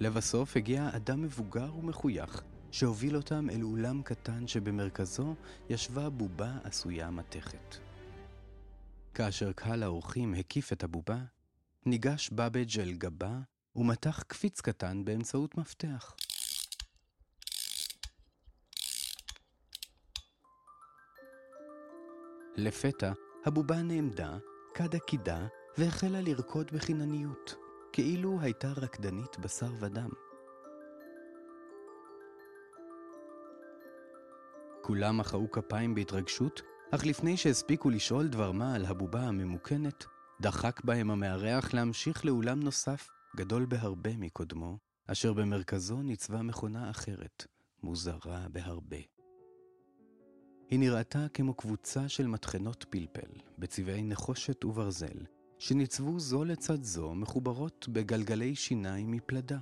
לבסוף 0.00 0.56
הגיע 0.56 0.90
אדם 0.96 1.22
מבוגר 1.22 1.76
ומחוייך, 1.76 2.42
שהוביל 2.70 3.16
אותם 3.16 3.50
אל 3.50 3.62
אולם 3.62 4.02
קטן 4.02 4.46
שבמרכזו 4.46 5.34
ישבה 5.68 6.10
בובה 6.10 6.52
עשויה 6.64 7.10
מתכת. 7.10 7.76
כאשר 9.14 9.52
קהל 9.52 9.82
האורחים 9.82 10.34
הקיף 10.34 10.72
את 10.72 10.84
הבובה, 10.84 11.18
ניגש 11.86 12.30
בבג' 12.30 12.80
אל 12.80 12.92
גבה 12.92 13.38
ומתח 13.76 14.22
קפיץ 14.26 14.60
קטן 14.60 15.04
באמצעות 15.04 15.58
מפתח. 15.58 16.16
לפתע, 22.56 23.12
הבובה 23.44 23.82
נעמדה, 23.82 24.38
קדה 24.74 24.98
קידה, 24.98 25.46
והחלה 25.78 26.20
לרקוד 26.20 26.70
בחינניות. 26.72 27.63
כאילו 27.94 28.40
הייתה 28.40 28.72
רקדנית 28.76 29.38
בשר 29.38 29.72
ודם. 29.80 30.08
כולם 34.82 35.18
מחאו 35.18 35.50
כפיים 35.50 35.94
בהתרגשות, 35.94 36.62
אך 36.90 37.06
לפני 37.06 37.36
שהספיקו 37.36 37.90
לשאול 37.90 38.28
דבר 38.28 38.52
מה 38.52 38.74
על 38.74 38.84
הבובה 38.84 39.20
הממוכנת, 39.20 40.04
דחק 40.40 40.84
בהם 40.84 41.10
המארח 41.10 41.74
להמשיך 41.74 42.24
לאולם 42.24 42.60
נוסף, 42.60 43.08
גדול 43.36 43.66
בהרבה 43.66 44.16
מקודמו, 44.16 44.78
אשר 45.06 45.32
במרכזו 45.32 46.02
ניצבה 46.02 46.42
מכונה 46.42 46.90
אחרת, 46.90 47.46
מוזרה 47.82 48.46
בהרבה. 48.52 49.00
היא 50.70 50.78
נראתה 50.78 51.26
כמו 51.34 51.54
קבוצה 51.54 52.08
של 52.08 52.26
מטחנות 52.26 52.84
פלפל, 52.90 53.40
בצבעי 53.58 54.02
נחושת 54.02 54.64
וברזל, 54.64 55.18
שניצבו 55.58 56.20
זו 56.20 56.44
לצד 56.44 56.82
זו 56.82 57.14
מחוברות 57.14 57.88
בגלגלי 57.92 58.54
שיניים 58.54 59.10
מפלדה. 59.10 59.58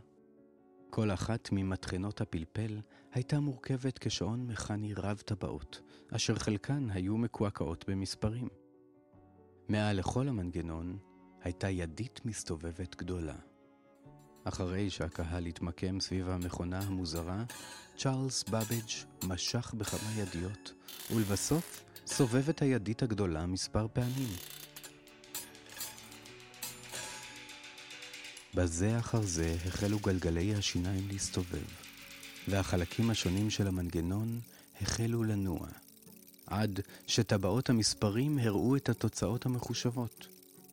כל 0.91 1.11
אחת 1.11 1.49
ממטחנות 1.53 2.21
הפלפל 2.21 2.81
הייתה 3.13 3.41
מורכבת 3.41 3.99
כשעון 3.99 4.47
מכני 4.47 4.95
רב 4.95 5.17
טבעות, 5.17 5.81
אשר 6.11 6.35
חלקן 6.35 6.91
היו 6.91 7.17
מקועקעות 7.17 7.85
במספרים. 7.89 8.49
מעל 9.69 9.97
לכל 9.97 10.29
המנגנון 10.29 10.99
הייתה 11.43 11.71
ידית 11.71 12.21
מסתובבת 12.25 12.97
גדולה. 12.97 13.37
אחרי 14.45 14.91
שהקהל 14.91 15.47
התמקם 15.47 16.01
סביב 16.01 16.29
המכונה 16.29 16.79
המוזרה, 16.81 17.45
צ'ארלס 17.97 18.45
בבג' 18.45 19.29
משך 19.29 19.75
בכמה 19.79 20.11
ידיות, 20.17 20.73
ולבסוף 21.15 21.85
סובב 22.07 22.49
את 22.49 22.63
הידית 22.63 23.03
הגדולה 23.03 23.47
מספר 23.47 23.87
פעמים. 23.93 24.29
בזה 28.55 28.99
אחר 28.99 29.23
זה 29.23 29.57
החלו 29.67 29.99
גלגלי 29.99 30.55
השיניים 30.55 31.09
להסתובב, 31.09 31.65
והחלקים 32.49 33.11
השונים 33.11 33.51
של 33.51 33.67
המנגנון 33.67 34.41
החלו 34.81 35.25
לנוע, 35.25 35.69
עד 36.47 36.81
שטבעות 37.07 37.71
המספרים 37.71 38.39
הראו 38.39 38.77
את 38.77 38.89
התוצאות 38.89 39.47
המחושבות. 39.47 40.27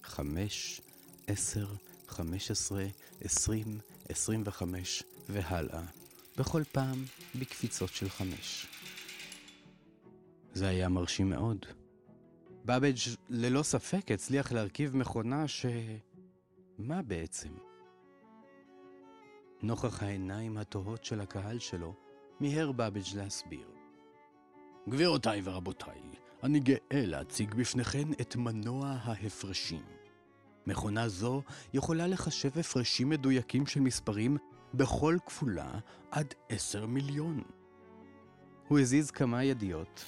חמש, 0.03 0.81
עשר, 1.27 1.67
חמש 2.07 2.51
עשרה, 2.51 2.85
עשרים, 3.21 3.79
עשרים 4.09 4.43
וחמש 4.45 5.03
והלאה, 5.29 5.83
בכל 6.37 6.63
פעם 6.71 7.05
בקפיצות 7.35 7.89
של 7.89 8.09
חמש. 8.09 8.67
זה 10.53 10.67
היה 10.67 10.89
מרשים 10.89 11.29
מאוד. 11.29 11.65
באבג' 12.65 12.97
ללא 13.29 13.63
ספק 13.63 14.11
הצליח 14.11 14.51
להרכיב 14.51 14.97
מכונה 14.97 15.47
ש... 15.47 15.65
מה 16.77 17.01
בעצם? 17.01 17.68
נוכח 19.61 20.03
העיניים 20.03 20.57
התוהות 20.57 21.05
של 21.05 21.21
הקהל 21.21 21.59
שלו, 21.59 21.93
מיהר 22.39 22.71
באבג' 22.71 23.15
להסביר. 23.15 23.67
גבירותיי 24.89 25.41
ורבותיי, 25.43 26.01
אני 26.43 26.59
גאה 26.59 27.05
להציג 27.05 27.53
בפניכן 27.53 28.11
את 28.21 28.35
מנוע 28.35 28.87
ההפרשים. 28.87 29.81
מכונה 30.67 31.09
זו 31.09 31.41
יכולה 31.73 32.07
לחשב 32.07 32.59
הפרשים 32.59 33.09
מדויקים 33.09 33.67
של 33.67 33.79
מספרים 33.79 34.37
בכל 34.73 35.17
כפולה 35.25 35.71
עד 36.11 36.33
עשר 36.49 36.85
מיליון. 36.85 37.43
הוא 38.67 38.79
הזיז 38.79 39.11
כמה 39.11 39.43
ידיות, 39.43 40.05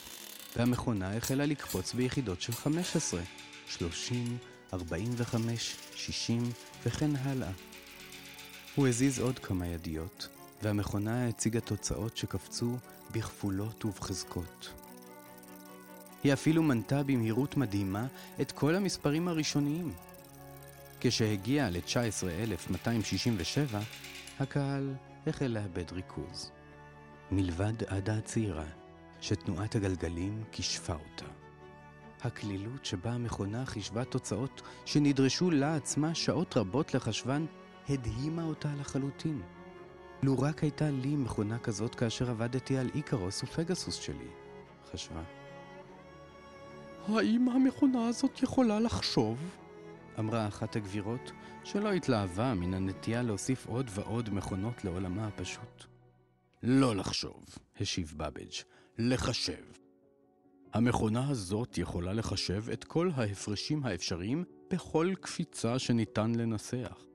והמכונה 0.55 1.17
החלה 1.17 1.45
לקפוץ 1.45 1.93
ביחידות 1.93 2.41
של 2.41 2.53
15, 2.53 3.21
30, 3.67 4.37
45, 4.73 5.75
60 5.95 6.43
וכן 6.85 7.15
הלאה. 7.15 7.51
הוא 8.75 8.87
הזיז 8.87 9.19
עוד 9.19 9.39
כמה 9.39 9.67
ידיות, 9.67 10.27
והמכונה 10.63 11.27
הציגה 11.27 11.59
תוצאות 11.59 12.17
שקפצו 12.17 12.77
בכפולות 13.11 13.85
ובחזקות. 13.85 14.73
היא 16.23 16.33
אפילו 16.33 16.63
מנתה 16.63 17.03
במהירות 17.03 17.57
מדהימה 17.57 18.07
את 18.41 18.51
כל 18.51 18.75
המספרים 18.75 19.27
הראשוניים. 19.27 19.93
כשהגיע 20.99 21.69
ל-19,267, 21.69 23.77
הקהל 24.39 24.93
החל 25.27 25.47
לאבד 25.47 25.91
ריכוז. 25.91 26.51
מלבד 27.31 27.83
עדה 27.87 28.17
הצעירה, 28.17 28.65
שתנועת 29.21 29.75
הגלגלים 29.75 30.43
כישפה 30.51 30.93
אותה. 30.93 31.25
הקלילות 32.23 32.85
שבה 32.85 33.11
המכונה 33.11 33.65
חישבה 33.65 34.05
תוצאות 34.05 34.61
שנדרשו 34.85 35.51
לה 35.51 35.75
עצמה 35.75 36.15
שעות 36.15 36.57
רבות 36.57 36.93
לחשבן, 36.93 37.45
הדהימה 37.93 38.43
אותה 38.43 38.69
לחלוטין. 38.79 39.41
לו 40.23 40.39
רק 40.39 40.63
הייתה 40.63 40.89
לי 40.89 41.15
מכונה 41.15 41.59
כזאת 41.59 41.95
כאשר 41.95 42.29
עבדתי 42.29 42.77
על 42.77 42.89
איקרוס 42.95 43.43
ופגסוס 43.43 43.95
שלי, 43.95 44.27
חשבה. 44.91 45.23
האם 47.07 47.49
המכונה 47.49 48.07
הזאת 48.07 48.43
יכולה 48.43 48.79
לחשוב? 48.79 49.37
אמרה 50.19 50.47
אחת 50.47 50.75
הגבירות, 50.75 51.31
שלא 51.63 51.93
התלהבה 51.93 52.53
מן 52.53 52.73
הנטייה 52.73 53.21
להוסיף 53.21 53.67
עוד 53.67 53.89
ועוד 53.93 54.29
מכונות 54.33 54.85
לעולמה 54.85 55.27
הפשוט. 55.27 55.85
לא 56.63 56.95
לחשוב, 56.95 57.45
השיב 57.79 58.13
בבג', 58.17 58.53
לחשב. 58.97 59.63
המכונה 60.73 61.29
הזאת 61.29 61.77
יכולה 61.77 62.13
לחשב 62.13 62.69
את 62.73 62.83
כל 62.83 63.09
ההפרשים 63.15 63.85
האפשריים 63.85 64.43
בכל 64.71 65.13
קפיצה 65.21 65.79
שניתן 65.79 66.35
לנסח. 66.35 67.10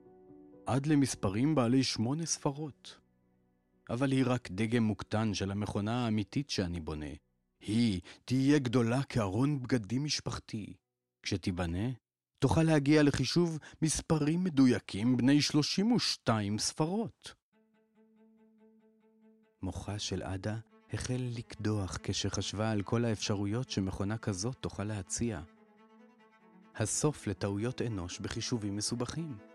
עד 0.67 0.85
למספרים 0.85 1.55
בעלי 1.55 1.83
שמונה 1.83 2.25
ספרות. 2.25 2.99
אבל 3.89 4.11
היא 4.11 4.23
רק 4.27 4.51
דגם 4.51 4.83
מוקטן 4.83 5.33
של 5.33 5.51
המכונה 5.51 6.05
האמיתית 6.05 6.49
שאני 6.49 6.79
בונה. 6.79 7.13
היא 7.59 8.01
תהיה 8.25 8.59
גדולה 8.59 9.03
כארון 9.03 9.61
בגדים 9.61 10.03
משפחתי. 10.03 10.73
כשתיבנה, 11.23 11.89
תוכל 12.39 12.63
להגיע 12.63 13.03
לחישוב 13.03 13.59
מספרים 13.81 14.43
מדויקים 14.43 15.17
בני 15.17 15.41
32 15.41 16.57
ספרות. 16.57 17.33
מוחה 19.61 19.99
של 19.99 20.21
עדה 20.21 20.57
החל 20.93 21.21
לקדוח 21.37 21.97
כשחשבה 22.03 22.71
על 22.71 22.81
כל 22.81 23.05
האפשרויות 23.05 23.69
שמכונה 23.69 24.17
כזאת 24.17 24.55
תוכל 24.61 24.83
להציע. 24.83 25.41
הסוף 26.75 27.27
לטעויות 27.27 27.81
אנוש 27.81 28.19
בחישובים 28.19 28.75
מסובכים. 28.75 29.46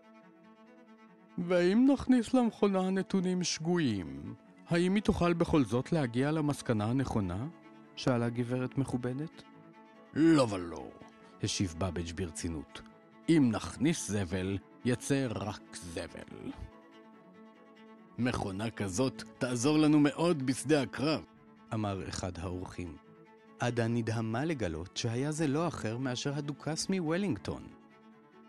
ואם 1.38 1.88
נכניס 1.92 2.34
למכונה 2.34 2.90
נתונים 2.90 3.44
שגויים, 3.44 4.34
האם 4.68 4.94
היא 4.94 5.02
תוכל 5.02 5.32
בכל 5.32 5.64
זאת 5.64 5.92
להגיע 5.92 6.30
למסקנה 6.30 6.84
הנכונה? 6.84 7.46
שאלה 7.96 8.28
גברת 8.28 8.78
מכובדת. 8.78 9.42
לא 10.14 10.46
ולא, 10.50 10.90
השיב 11.42 11.74
בבג' 11.78 12.12
ברצינות. 12.14 12.82
אם 13.28 13.48
נכניס 13.52 14.10
זבל, 14.10 14.58
יצא 14.84 15.26
רק 15.30 15.76
זבל. 15.76 16.52
מכונה 18.18 18.70
כזאת 18.70 19.22
תעזור 19.38 19.78
לנו 19.78 20.00
מאוד 20.00 20.42
בשדה 20.46 20.82
הקרב, 20.82 21.24
אמר 21.74 22.08
אחד 22.08 22.38
האורחים. 22.38 22.96
עדה 23.60 23.88
נדהמה 23.88 24.44
לגלות 24.44 24.96
שהיה 24.96 25.32
זה 25.32 25.46
לא 25.46 25.68
אחר 25.68 25.98
מאשר 25.98 26.34
הדוכס 26.34 26.88
מוולינגטון. 26.88 27.62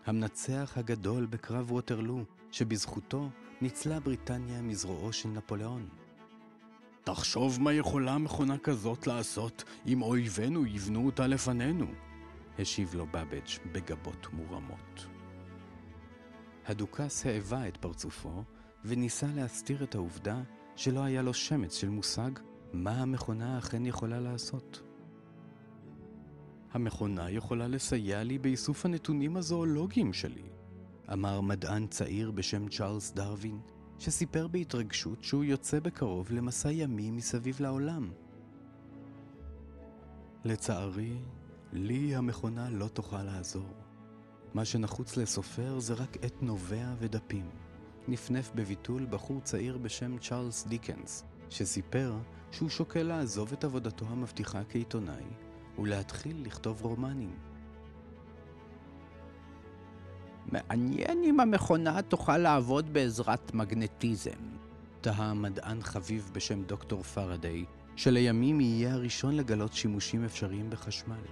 המנצח 0.05 0.73
הגדול 0.77 1.25
בקרב 1.25 1.71
ווטרלו, 1.71 2.23
שבזכותו 2.53 3.29
ניצלה 3.61 3.99
בריטניה 3.99 4.61
מזרועו 4.61 5.13
של 5.13 5.29
נפוליאון. 5.29 5.89
תחשוב 7.03 7.61
מה 7.61 7.73
יכולה 7.73 8.17
מכונה 8.17 8.57
כזאת 8.57 9.07
לעשות 9.07 9.63
אם 9.87 10.01
אויבינו 10.01 10.65
יבנו 10.65 11.05
אותה 11.05 11.27
לפנינו, 11.27 11.85
השיב 12.59 12.95
לו 12.95 13.05
בבג' 13.05 13.71
בגבות 13.71 14.27
מורמות. 14.33 15.07
הדוכס 16.65 17.25
העבה 17.25 17.67
את 17.67 17.77
פרצופו 17.77 18.43
וניסה 18.85 19.27
להסתיר 19.35 19.83
את 19.83 19.95
העובדה 19.95 20.41
שלא 20.75 21.03
היה 21.03 21.21
לו 21.21 21.33
שמץ 21.33 21.75
של 21.75 21.89
מושג 21.89 22.31
מה 22.73 22.91
המכונה 22.91 23.57
אכן 23.57 23.85
יכולה 23.85 24.19
לעשות. 24.19 24.81
המכונה 26.71 27.31
יכולה 27.31 27.67
לסייע 27.67 28.23
לי 28.23 28.37
באיסוף 28.37 28.85
הנתונים 28.85 29.37
הזואולוגיים 29.37 30.13
שלי, 30.13 30.52
אמר 31.11 31.41
מדען 31.41 31.87
צעיר 31.87 32.31
בשם 32.31 32.69
צ'ארלס 32.69 33.11
דרווין, 33.11 33.59
שסיפר 33.99 34.47
בהתרגשות 34.47 35.23
שהוא 35.23 35.43
יוצא 35.43 35.79
בקרוב 35.79 36.31
למסע 36.31 36.71
ימי 36.71 37.11
מסביב 37.11 37.61
לעולם. 37.61 38.11
לצערי, 40.45 41.17
לי 41.73 42.15
המכונה 42.15 42.69
לא 42.69 42.87
תוכל 42.87 43.23
לעזור. 43.23 43.73
מה 44.53 44.65
שנחוץ 44.65 45.17
לסופר 45.17 45.79
זה 45.79 45.93
רק 45.93 46.17
עת 46.21 46.41
נובע 46.43 46.93
ודפים. 46.99 47.49
נפנף 48.07 48.51
בביטול 48.55 49.05
בחור 49.09 49.41
צעיר 49.41 49.77
בשם 49.77 50.17
צ'ארלס 50.17 50.67
דיקנס, 50.67 51.23
שסיפר 51.49 52.13
שהוא 52.51 52.69
שוקל 52.69 53.03
לעזוב 53.03 53.53
את 53.53 53.63
עבודתו 53.63 54.05
המבטיחה 54.09 54.63
כעיתונאי 54.69 55.23
ולהתחיל 55.79 56.43
לכתוב 56.45 56.81
רומנים. 56.81 57.52
מעניין 60.53 61.23
אם 61.23 61.39
המכונה 61.39 62.01
תוכל 62.01 62.37
לעבוד 62.37 62.93
בעזרת 62.93 63.53
מגנטיזם. 63.53 64.31
תהה 65.01 65.33
מדען 65.33 65.81
חביב 65.81 66.31
בשם 66.33 66.63
דוקטור 66.63 67.03
פרדיי, 67.03 67.65
שלימים 67.95 68.61
יהיה 68.61 68.93
הראשון 68.93 69.35
לגלות 69.35 69.73
שימושים 69.73 70.23
אפשריים 70.23 70.69
בחשמל. 70.69 71.25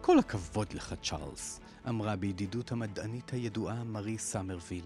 כל 0.00 0.18
הכבוד 0.18 0.72
לך, 0.72 0.94
צ'ארלס, 1.02 1.60
אמרה 1.88 2.16
בידידות 2.16 2.72
המדענית 2.72 3.32
הידועה 3.32 3.84
מארי 3.84 4.18
סומרוויל. 4.18 4.84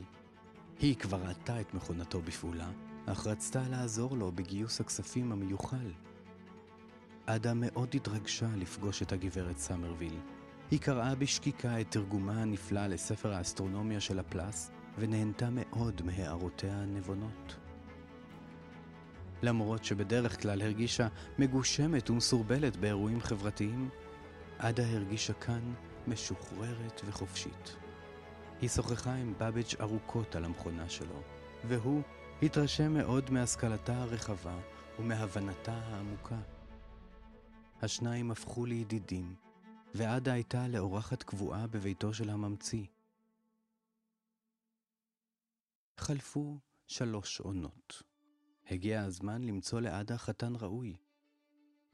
היא 0.81 0.97
כבר 0.97 1.19
ראתה 1.29 1.61
את 1.61 1.75
מכונתו 1.75 2.21
בפעולה, 2.21 2.69
אך 3.07 3.27
רצתה 3.27 3.63
לעזור 3.71 4.17
לו 4.17 4.33
בגיוס 4.33 4.81
הכספים 4.81 5.33
המיוחל. 5.33 5.91
עדה 7.27 7.53
מאוד 7.55 7.89
התרגשה 7.95 8.49
לפגוש 8.57 9.03
את 9.03 9.13
הגברת 9.13 9.59
סומרוויל, 9.59 10.15
היא 10.71 10.81
קראה 10.81 11.15
בשקיקה 11.15 11.81
את 11.81 11.91
תרגומה 11.91 12.43
הנפלא 12.43 12.87
לספר 12.87 13.33
האסטרונומיה 13.33 14.01
של 14.01 14.19
לפלס, 14.19 14.71
ונהנתה 14.99 15.49
מאוד 15.53 16.03
מהערותיה 16.05 16.75
הנבונות. 16.83 17.57
למרות 19.43 19.85
שבדרך 19.85 20.43
כלל 20.43 20.63
הרגישה 20.63 21.09
מגושמת 21.39 22.11
ומסורבלת 22.11 22.77
באירועים 22.77 23.21
חברתיים, 23.21 23.89
עדה 24.59 24.87
הרגישה 24.87 25.33
כאן 25.33 25.75
משוחררת 26.07 27.01
וחופשית. 27.07 27.77
היא 28.61 28.69
שוחחה 28.69 29.15
עם 29.15 29.35
בבג' 29.39 29.81
ארוכות 29.81 30.37
על 30.37 30.45
המכונה 30.45 30.89
שלו, 30.89 31.23
והוא 31.65 32.03
התרשם 32.43 32.95
מאוד 32.95 33.31
מהשכלתה 33.31 34.03
הרחבה 34.03 34.59
ומהבנתה 34.99 35.73
העמוקה. 35.73 36.39
השניים 37.83 38.31
הפכו 38.31 38.67
לידידים, 38.67 39.46
ועדה 39.97 40.33
הייתה 40.33 40.69
לאורחת 40.69 41.23
קבועה 41.23 41.67
בביתו 41.67 42.15
של 42.15 42.31
הממציא. 42.31 42.87
חלפו 45.97 46.59
שלוש 46.87 47.41
עונות. 47.41 48.03
הגיע 48.67 49.03
הזמן 49.03 49.45
למצוא 49.45 49.81
לעדה 49.81 50.19
חתן 50.19 50.53
ראוי. 50.57 50.97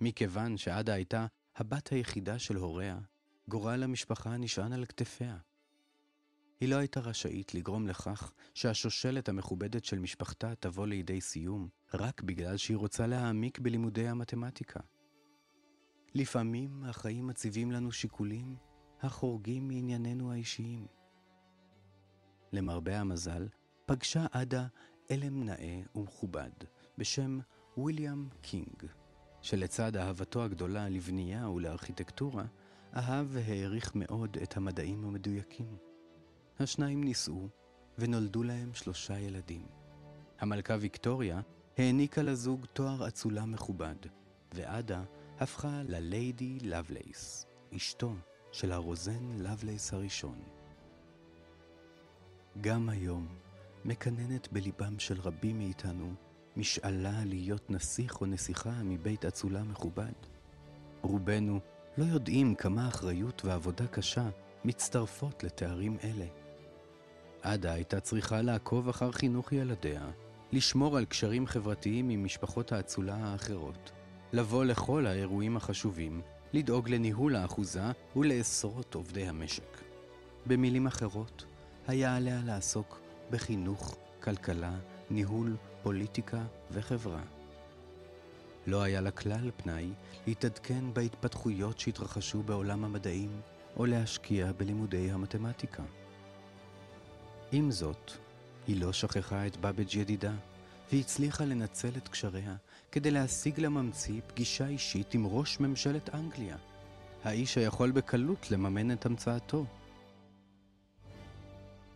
מכיוון 0.00 0.56
שעדה 0.56 0.94
הייתה 0.94 1.26
הבת 1.56 1.88
היחידה 1.88 2.38
של 2.38 2.56
הוריה, 2.56 2.98
גורל 3.48 3.82
המשפחה 3.82 4.36
נשען 4.36 4.72
על 4.72 4.86
כתפיה. 4.86 5.38
היא 6.60 6.68
לא 6.68 6.76
הייתה 6.76 7.00
רשאית 7.00 7.54
לגרום 7.54 7.88
לכך 7.88 8.32
שהשושלת 8.54 9.28
המכובדת 9.28 9.84
של 9.84 9.98
משפחתה 9.98 10.54
תבוא 10.54 10.86
לידי 10.86 11.20
סיום, 11.20 11.68
רק 11.94 12.22
בגלל 12.22 12.56
שהיא 12.56 12.76
רוצה 12.76 13.06
להעמיק 13.06 13.58
בלימודי 13.58 14.08
המתמטיקה. 14.08 14.80
לפעמים 16.14 16.84
החיים 16.84 17.26
מציבים 17.26 17.72
לנו 17.72 17.92
שיקולים 17.92 18.56
החורגים 19.02 19.68
מענייננו 19.68 20.32
האישיים. 20.32 20.86
למרבה 22.52 23.00
המזל, 23.00 23.48
פגשה 23.86 24.26
עדה 24.32 24.66
אלם 25.10 25.44
נאה 25.44 25.80
ומכובד 25.94 26.50
בשם 26.98 27.38
ויליאם 27.76 28.28
קינג, 28.42 28.86
שלצד 29.42 29.96
אהבתו 29.96 30.42
הגדולה 30.42 30.88
לבנייה 30.88 31.48
ולארכיטקטורה, 31.48 32.44
אהב 32.96 33.26
והעריך 33.30 33.92
מאוד 33.94 34.36
את 34.42 34.56
המדעים 34.56 35.04
המדויקים. 35.04 35.76
השניים 36.58 37.04
נישאו, 37.04 37.48
ונולדו 37.98 38.42
להם 38.42 38.74
שלושה 38.74 39.18
ילדים. 39.18 39.66
המלכה 40.40 40.76
ויקטוריה 40.80 41.40
העניקה 41.78 42.22
לזוג 42.22 42.66
תואר 42.72 43.08
אצולה 43.08 43.46
מכובד, 43.46 43.96
ועדה 44.54 45.04
הפכה 45.42 45.82
לליידי 45.88 46.58
לבלייס, 46.62 47.46
אשתו 47.76 48.14
של 48.52 48.72
הרוזן 48.72 49.32
לבלייס 49.38 49.92
הראשון. 49.92 50.38
גם 52.60 52.88
היום 52.88 53.28
מקננת 53.84 54.52
בליבם 54.52 54.98
של 54.98 55.20
רבים 55.20 55.58
מאיתנו 55.58 56.14
משאלה 56.56 57.24
להיות 57.24 57.70
נסיך 57.70 58.20
או 58.20 58.26
נסיכה 58.26 58.82
מבית 58.84 59.24
אצולה 59.24 59.62
מכובד. 59.62 60.12
רובנו 61.02 61.60
לא 61.98 62.04
יודעים 62.04 62.54
כמה 62.54 62.88
אחריות 62.88 63.44
ועבודה 63.44 63.86
קשה 63.86 64.28
מצטרפות 64.64 65.44
לתארים 65.44 65.96
אלה. 66.04 66.26
עדה 67.42 67.72
הייתה 67.72 68.00
צריכה 68.00 68.42
לעקוב 68.42 68.88
אחר 68.88 69.12
חינוך 69.12 69.52
ילדיה, 69.52 70.10
לשמור 70.52 70.96
על 70.96 71.04
קשרים 71.04 71.46
חברתיים 71.46 72.08
עם 72.08 72.24
משפחות 72.24 72.72
האצולה 72.72 73.16
האחרות, 73.16 73.92
לבוא 74.32 74.64
לכל 74.64 75.06
האירועים 75.06 75.56
החשובים, 75.56 76.20
לדאוג 76.52 76.88
לניהול 76.88 77.36
האחוזה 77.36 77.82
ולעשרות 78.16 78.94
עובדי 78.94 79.26
המשק. 79.26 79.82
במילים 80.46 80.86
אחרות, 80.86 81.44
היה 81.86 82.16
עליה 82.16 82.40
לעסוק 82.44 83.00
בחינוך, 83.30 83.96
כלכלה, 84.22 84.72
ניהול, 85.10 85.56
פוליטיקה 85.82 86.42
וחברה. 86.70 87.22
לא 88.66 88.82
היה 88.82 89.00
לה 89.00 89.10
כלל 89.10 89.50
פנאי 89.56 89.90
להתעדכן 90.26 90.84
בהתפתחויות 90.92 91.78
שהתרחשו 91.78 92.42
בעולם 92.42 92.84
המדעים 92.84 93.40
או 93.76 93.86
להשקיע 93.86 94.52
בלימודי 94.52 95.10
המתמטיקה. 95.10 95.82
עם 97.52 97.70
זאת, 97.70 98.12
היא 98.66 98.80
לא 98.80 98.92
שכחה 98.92 99.46
את 99.46 99.56
בבג' 99.56 99.94
ידידה, 99.94 100.32
והצליחה 100.92 101.44
לנצל 101.44 101.88
את 101.96 102.08
קשריה 102.08 102.56
כדי 102.92 103.10
להשיג 103.10 103.60
לממציא 103.60 104.20
פגישה 104.26 104.68
אישית 104.68 105.14
עם 105.14 105.26
ראש 105.26 105.60
ממשלת 105.60 106.14
אנגליה, 106.14 106.56
האיש 107.24 107.58
היכול 107.58 107.90
בקלות 107.90 108.50
לממן 108.50 108.92
את 108.92 109.06
המצאתו. 109.06 109.66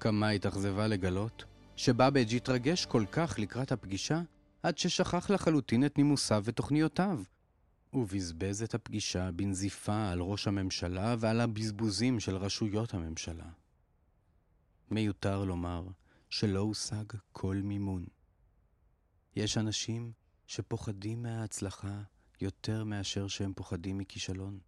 כמה 0.00 0.28
התאכזבה 0.30 0.86
לגלות 0.86 1.44
שבאבג' 1.76 2.34
התרגש 2.34 2.86
כל 2.86 3.04
כך 3.12 3.38
לקראת 3.38 3.72
הפגישה, 3.72 4.22
עד 4.62 4.78
ששכח 4.78 5.30
לחלוטין 5.30 5.86
את 5.86 5.98
נימוסיו 5.98 6.42
ותוכניותיו. 6.44 7.20
הוא 7.90 8.06
בזבז 8.12 8.62
את 8.62 8.74
הפגישה 8.74 9.30
בנזיפה 9.30 10.08
על 10.08 10.20
ראש 10.20 10.48
הממשלה 10.48 11.16
ועל 11.18 11.40
הבזבוזים 11.40 12.20
של 12.20 12.36
רשויות 12.36 12.94
הממשלה. 12.94 13.48
מיותר 14.90 15.44
לומר 15.44 15.84
שלא 16.30 16.60
הושג 16.60 17.04
כל 17.32 17.56
מימון. 17.56 18.15
יש 19.36 19.58
אנשים 19.58 20.12
שפוחדים 20.46 21.22
מההצלחה 21.22 22.02
יותר 22.40 22.84
מאשר 22.84 23.28
שהם 23.28 23.54
פוחדים 23.54 23.98
מכישלון. 23.98 24.58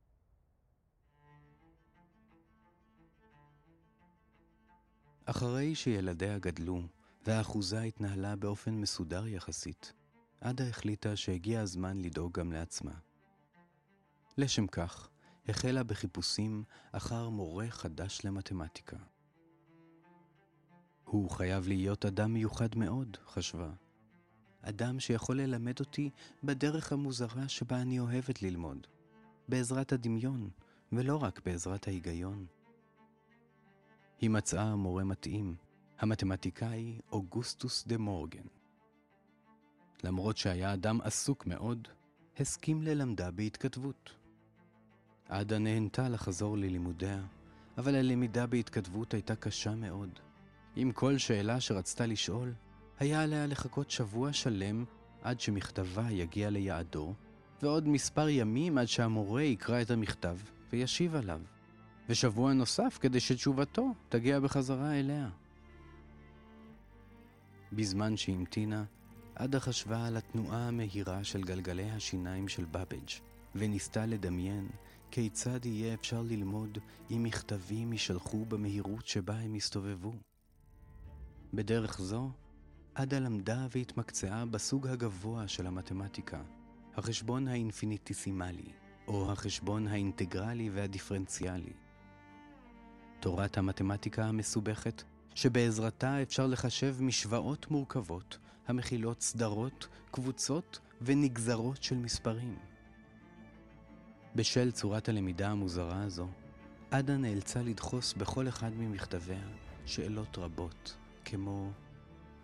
אחרי 5.24 5.74
שילדיה 5.74 6.38
גדלו 6.38 6.82
והאחוזה 7.26 7.80
התנהלה 7.80 8.36
באופן 8.36 8.74
מסודר 8.74 9.26
יחסית, 9.26 9.92
עדה 10.40 10.68
החליטה 10.68 11.16
שהגיע 11.16 11.60
הזמן 11.60 11.98
לדאוג 11.98 12.38
גם 12.38 12.52
לעצמה. 12.52 12.94
לשם 14.38 14.66
כך, 14.66 15.08
החלה 15.48 15.82
בחיפושים 15.82 16.64
אחר 16.92 17.28
מורה 17.28 17.66
חדש 17.70 18.20
למתמטיקה. 18.24 18.96
הוא 21.04 21.30
חייב 21.30 21.68
להיות 21.68 22.04
אדם 22.04 22.32
מיוחד 22.32 22.76
מאוד, 22.76 23.16
חשבה. 23.26 23.70
אדם 24.62 25.00
שיכול 25.00 25.40
ללמד 25.40 25.80
אותי 25.80 26.10
בדרך 26.44 26.92
המוזרה 26.92 27.48
שבה 27.48 27.82
אני 27.82 28.00
אוהבת 28.00 28.42
ללמוד, 28.42 28.86
בעזרת 29.48 29.92
הדמיון, 29.92 30.50
ולא 30.92 31.16
רק 31.16 31.40
בעזרת 31.44 31.88
ההיגיון. 31.88 32.46
היא 34.20 34.30
מצאה 34.30 34.76
מורה 34.76 35.04
מתאים, 35.04 35.54
המתמטיקאי 35.98 37.00
אוגוסטוס 37.12 37.86
דה 37.86 37.98
מורגן. 37.98 38.46
למרות 40.04 40.36
שהיה 40.36 40.74
אדם 40.74 41.00
עסוק 41.00 41.46
מאוד, 41.46 41.88
הסכים 42.40 42.82
ללמדה 42.82 43.30
בהתכתבות. 43.30 44.10
עדה 45.28 45.58
נהנתה 45.58 46.08
לחזור 46.08 46.58
ללימודיה, 46.58 47.22
אבל 47.78 47.94
הלמידה 47.94 48.46
בהתכתבות 48.46 49.14
הייתה 49.14 49.36
קשה 49.36 49.74
מאוד. 49.74 50.10
עם 50.76 50.92
כל 50.92 51.18
שאלה 51.18 51.60
שרצתה 51.60 52.06
לשאול, 52.06 52.52
היה 52.98 53.22
עליה 53.22 53.46
לחכות 53.46 53.90
שבוע 53.90 54.32
שלם 54.32 54.84
עד 55.22 55.40
שמכתבה 55.40 56.10
יגיע 56.10 56.50
ליעדו, 56.50 57.14
ועוד 57.62 57.88
מספר 57.88 58.28
ימים 58.28 58.78
עד 58.78 58.86
שהמורה 58.86 59.42
יקרא 59.42 59.82
את 59.82 59.90
המכתב 59.90 60.38
וישיב 60.72 61.14
עליו. 61.14 61.40
ושבוע 62.08 62.52
נוסף 62.52 62.98
כדי 63.00 63.20
שתשובתו 63.20 63.94
תגיע 64.08 64.40
בחזרה 64.40 65.00
אליה. 65.00 65.28
בזמן 67.72 68.16
שהמתינה, 68.16 68.84
עדה 69.34 69.60
חשבה 69.60 70.06
על 70.06 70.16
התנועה 70.16 70.68
המהירה 70.68 71.24
של 71.24 71.42
גלגלי 71.42 71.90
השיניים 71.90 72.48
של 72.48 72.64
בבג' 72.64 73.10
וניסתה 73.54 74.06
לדמיין 74.06 74.68
כיצד 75.10 75.66
יהיה 75.66 75.94
אפשר 75.94 76.22
ללמוד 76.22 76.78
אם 77.10 77.22
מכתבים 77.22 77.92
יישלחו 77.92 78.44
במהירות 78.44 79.06
שבה 79.06 79.34
הם 79.34 79.54
הסתובבו. 79.54 80.12
בדרך 81.54 82.00
זו, 82.00 82.30
עדה 82.98 83.18
למדה 83.18 83.66
והתמקצעה 83.70 84.46
בסוג 84.46 84.86
הגבוה 84.86 85.48
של 85.48 85.66
המתמטיקה, 85.66 86.40
החשבון 86.96 87.48
האינפיניטיסימלי, 87.48 88.72
או 89.08 89.32
החשבון 89.32 89.86
האינטגרלי 89.86 90.70
והדיפרנציאלי. 90.70 91.72
תורת 93.20 93.58
המתמטיקה 93.58 94.24
המסובכת, 94.24 95.02
שבעזרתה 95.34 96.22
אפשר 96.22 96.46
לחשב 96.46 96.96
משוואות 97.00 97.70
מורכבות 97.70 98.38
המכילות 98.68 99.22
סדרות, 99.22 99.88
קבוצות 100.10 100.78
ונגזרות 101.02 101.82
של 101.82 101.96
מספרים. 101.96 102.56
בשל 104.36 104.70
צורת 104.70 105.08
הלמידה 105.08 105.50
המוזרה 105.50 106.02
הזו, 106.02 106.28
עדה 106.90 107.16
נאלצה 107.16 107.62
לדחוס 107.62 108.12
בכל 108.12 108.48
אחד 108.48 108.70
ממכתביה 108.76 109.48
שאלות 109.86 110.38
רבות, 110.38 110.96
כמו 111.24 111.70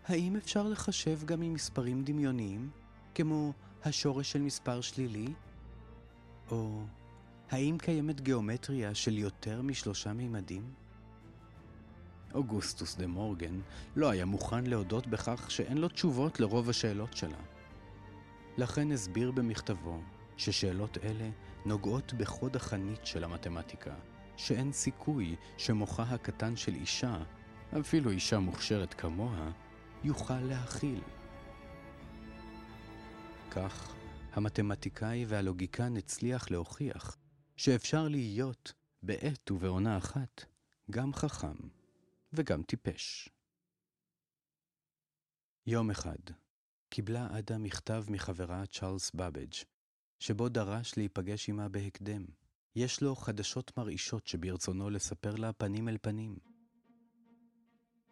האם 0.09 0.37
אפשר 0.37 0.69
לחשב 0.69 1.25
גם 1.25 1.43
עם 1.43 1.55
מספרים 1.55 2.05
דמיוניים, 2.05 2.71
כמו 3.15 3.53
השורש 3.85 4.33
של 4.33 4.43
מספר 4.43 4.81
שלילי? 4.81 5.27
או 6.51 6.83
האם 7.51 7.79
קיימת 7.79 8.21
גיאומטריה 8.21 8.95
של 8.95 9.19
יותר 9.19 9.63
משלושה 9.63 10.13
מימדים? 10.13 10.63
אוגוסטוס 12.35 12.97
דה 12.97 13.07
מורגן 13.07 13.61
לא 13.97 14.11
היה 14.11 14.25
מוכן 14.25 14.65
להודות 14.65 15.07
בכך 15.07 15.51
שאין 15.51 15.79
לו 15.79 15.89
תשובות 15.89 16.41
לרוב 16.41 16.71
השאלות 16.71 17.17
שלה. 17.17 17.41
לכן 18.57 18.93
הסביר 18.93 19.31
במכתבו 19.31 20.01
ששאלות 20.37 20.99
אלה 21.05 21.31
נוגעות 21.67 22.15
בחוד 22.15 22.57
החנית 22.57 23.07
של 23.07 23.25
המתמטיקה, 23.25 23.95
שאין 24.37 24.73
סיכוי 24.73 25.37
שמוחה 25.57 26.03
הקטן 26.03 26.57
של 26.57 26.75
אישה, 26.75 27.17
אפילו 27.81 28.11
אישה 28.11 28.39
מוכשרת 28.39 28.95
כמוה, 28.95 29.51
יוכל 30.05 30.41
להכיל. 30.41 31.01
כך, 33.51 33.95
המתמטיקאי 34.33 35.25
והלוגיקן 35.29 35.97
הצליח 35.97 36.51
להוכיח 36.51 37.17
שאפשר 37.57 38.09
להיות, 38.09 38.73
בעת 39.03 39.51
ובעונה 39.51 39.99
אחת, 39.99 40.45
גם 40.91 41.13
חכם 41.13 41.55
וגם 42.33 42.63
טיפש. 42.63 43.29
יום 45.67 45.91
אחד 45.91 46.19
קיבלה 46.89 47.37
עדה 47.37 47.59
מכתב 47.59 48.05
מחברה 48.09 48.67
צ'ארלס 48.67 49.11
בבג', 49.15 49.55
שבו 50.19 50.49
דרש 50.49 50.97
להיפגש 50.97 51.49
עמה 51.49 51.69
בהקדם. 51.69 52.25
יש 52.77 53.03
לו 53.03 53.17
חדשות 53.17 53.79
מרעישות 53.79 54.27
שברצונו 54.27 54.91
לספר 54.91 55.35
לה 55.35 55.53
פנים 55.53 55.89
אל 55.89 55.97
פנים. 56.03 56.54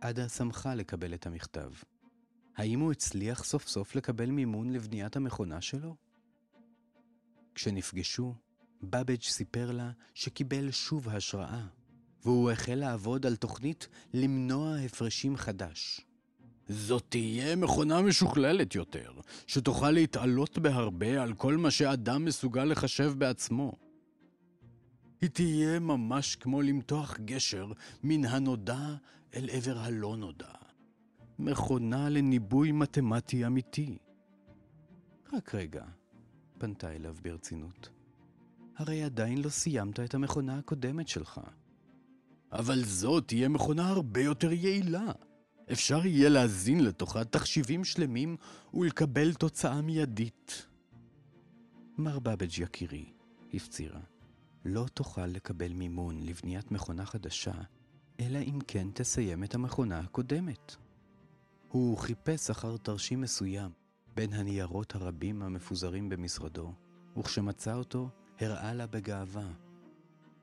עדה 0.03 0.29
שמחה 0.29 0.75
לקבל 0.75 1.15
את 1.15 1.27
המכתב. 1.27 1.71
האם 2.57 2.81
הוא 2.81 2.93
הצליח 2.93 3.45
סוף 3.45 3.69
סוף 3.69 3.97
לקבל 3.97 4.31
מימון 4.31 4.73
לבניית 4.73 5.17
המכונה 5.17 5.61
שלו? 5.61 5.97
כשנפגשו, 7.55 8.35
בבג' 8.83 9.23
סיפר 9.23 9.71
לה 9.73 9.91
שקיבל 10.15 10.71
שוב 10.71 11.09
השראה, 11.09 11.67
והוא 12.25 12.51
החל 12.51 12.75
לעבוד 12.75 13.27
על 13.27 13.37
תוכנית 13.37 13.89
למנוע 14.15 14.77
הפרשים 14.77 15.37
חדש. 15.37 16.01
זאת 16.69 17.05
תהיה 17.09 17.57
מכונה 17.57 18.03
משוכללת 18.03 18.75
יותר, 18.75 19.13
שתוכל 19.47 19.91
להתעלות 19.91 20.59
בהרבה 20.59 21.23
על 21.23 21.35
כל 21.35 21.57
מה 21.57 21.71
שאדם 21.71 22.25
מסוגל 22.25 22.65
לחשב 22.65 23.15
בעצמו. 23.19 23.73
היא 25.21 25.31
תהיה 25.31 25.79
ממש 25.81 26.37
כמו 26.37 26.63
למתוח 26.63 27.21
גשר 27.25 27.73
מן 28.03 28.25
הנודע 28.25 28.95
אל 29.35 29.49
עבר 29.51 29.79
הלא 29.79 30.17
נודע. 30.17 30.53
מכונה 31.39 32.09
לניבוי 32.09 32.73
מתמטי 32.73 33.47
אמיתי. 33.47 33.99
רק 35.33 35.55
רגע, 35.55 35.85
פנתה 36.59 36.93
אליו 36.93 37.17
ברצינות. 37.23 37.89
הרי 38.77 39.03
עדיין 39.03 39.39
לא 39.43 39.49
סיימת 39.49 40.01
את 40.01 40.15
המכונה 40.15 40.59
הקודמת 40.59 41.09
שלך. 41.09 41.41
אבל 42.53 42.85
זאת 42.85 43.29
תהיה 43.29 43.49
מכונה 43.49 43.89
הרבה 43.89 44.21
יותר 44.21 44.53
יעילה. 44.53 45.13
אפשר 45.73 46.07
יהיה 46.07 46.29
להזין 46.29 46.85
לתוכה 46.85 47.25
תחשיבים 47.25 47.85
שלמים 47.85 48.37
ולקבל 48.75 49.35
תוצאה 49.35 49.83
מיידית. 49.83 50.67
מר 51.99 52.19
בבג' 52.19 52.59
יקירי, 52.59 53.13
הפצירה, 53.55 54.01
לא 54.65 54.87
תוכל 54.95 55.27
לקבל 55.27 55.73
מימון 55.73 56.23
לבניית 56.23 56.71
מכונה 56.71 57.07
חדשה, 57.07 57.53
אלא 58.27 58.39
אם 58.39 58.59
כן 58.69 58.89
תסיים 58.95 59.45
את 59.45 59.55
המכונה 59.55 59.99
הקודמת. 59.99 60.77
הוא 61.69 61.99
חיפש 61.99 62.51
אחר 62.51 62.77
תרשים 62.77 63.21
מסוים 63.21 63.71
בין 64.15 64.33
הניירות 64.33 64.95
הרבים 64.95 65.43
המפוזרים 65.43 66.09
במשרדו, 66.09 66.73
וכשמצא 67.19 67.75
אותו, 67.75 68.09
הראה 68.41 68.75
לה 68.75 68.87
בגאווה. 68.87 69.49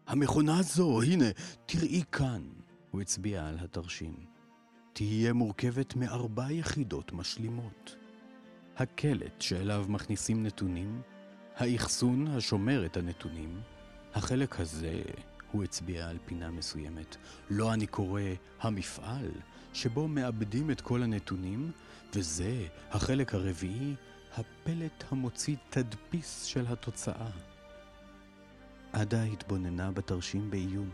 המכונה 0.07 0.59
הזו, 0.59 1.01
הנה, 1.01 1.25
תראי 1.65 2.03
כאן. 2.11 2.49
הוא 2.91 3.01
הצביע 3.01 3.47
על 3.47 3.57
התרשים. 3.59 4.15
תהיה 4.93 5.33
מורכבת 5.33 5.95
מארבע 5.95 6.51
יחידות 6.51 7.13
משלימות. 7.13 7.95
הקלט 8.77 9.41
שאליו 9.41 9.85
מכניסים 9.89 10.43
נתונים, 10.43 11.01
האחסון 11.55 12.27
השומר 12.27 12.85
את 12.85 12.97
הנתונים, 12.97 13.61
החלק 14.13 14.59
הזה, 14.59 15.01
הוא 15.51 15.63
הצביע 15.63 16.09
על 16.09 16.17
פינה 16.25 16.51
מסוימת, 16.51 17.15
לא 17.49 17.73
אני 17.73 17.87
קורא 17.87 18.21
המפעל, 18.61 19.31
שבו 19.73 20.07
מאבדים 20.07 20.71
את 20.71 20.81
כל 20.81 21.03
הנתונים, 21.03 21.71
וזה 22.13 22.67
החלק 22.91 23.33
הרביעי, 23.33 23.95
הפלט 24.37 25.03
המוציא 25.11 25.55
תדפיס 25.69 26.43
של 26.43 26.65
התוצאה. 26.67 27.29
עדה 28.93 29.23
התבוננה 29.23 29.91
בתרשים 29.91 30.51
בעיון. 30.51 30.89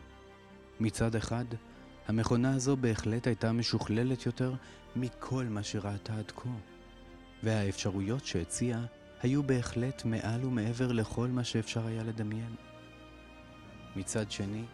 מצד 0.80 1.15
אחד, 1.15 1.46
המכונה 2.08 2.56
הזו 2.56 2.78
בהחלט 2.78 3.28
הייתה 3.28 3.52
משוכללת 3.52 4.26
יותר 4.26 4.54
מכל 4.96 5.46
מה 5.50 5.63
שראתה 5.63 6.18
עד 6.18 6.32
כה, 6.32 6.50
והאפשרויות 7.44 8.26
שהציעה 8.26 8.86
היו 9.22 9.44
בהחלט 9.44 10.06
מעל 10.06 10.46
ומעבר 10.46 10.91
לכל 10.91 11.28
מה 11.28 11.44
שאפשר 11.44 11.88
היה 11.88 12.04
לדמיין. 12.04 12.56
מצד 13.96 14.32
שני, 14.32 14.66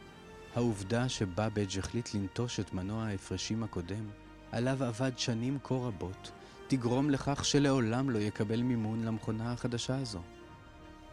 העובדה 0.55 1.09
שבאבג' 1.09 1.79
החליט 1.79 2.13
לנטוש 2.13 2.59
את 2.59 2.73
מנוע 2.73 3.03
ההפרשים 3.03 3.63
הקודם, 3.63 4.09
עליו 4.51 4.83
עבד 4.83 5.17
שנים 5.17 5.59
כה 5.63 5.73
רבות, 5.73 6.31
תגרום 6.67 7.09
לכך 7.09 7.45
שלעולם 7.45 8.09
לא 8.09 8.19
יקבל 8.19 8.61
מימון 8.61 9.03
למכונה 9.03 9.51
החדשה 9.51 9.97
הזו. 9.97 10.21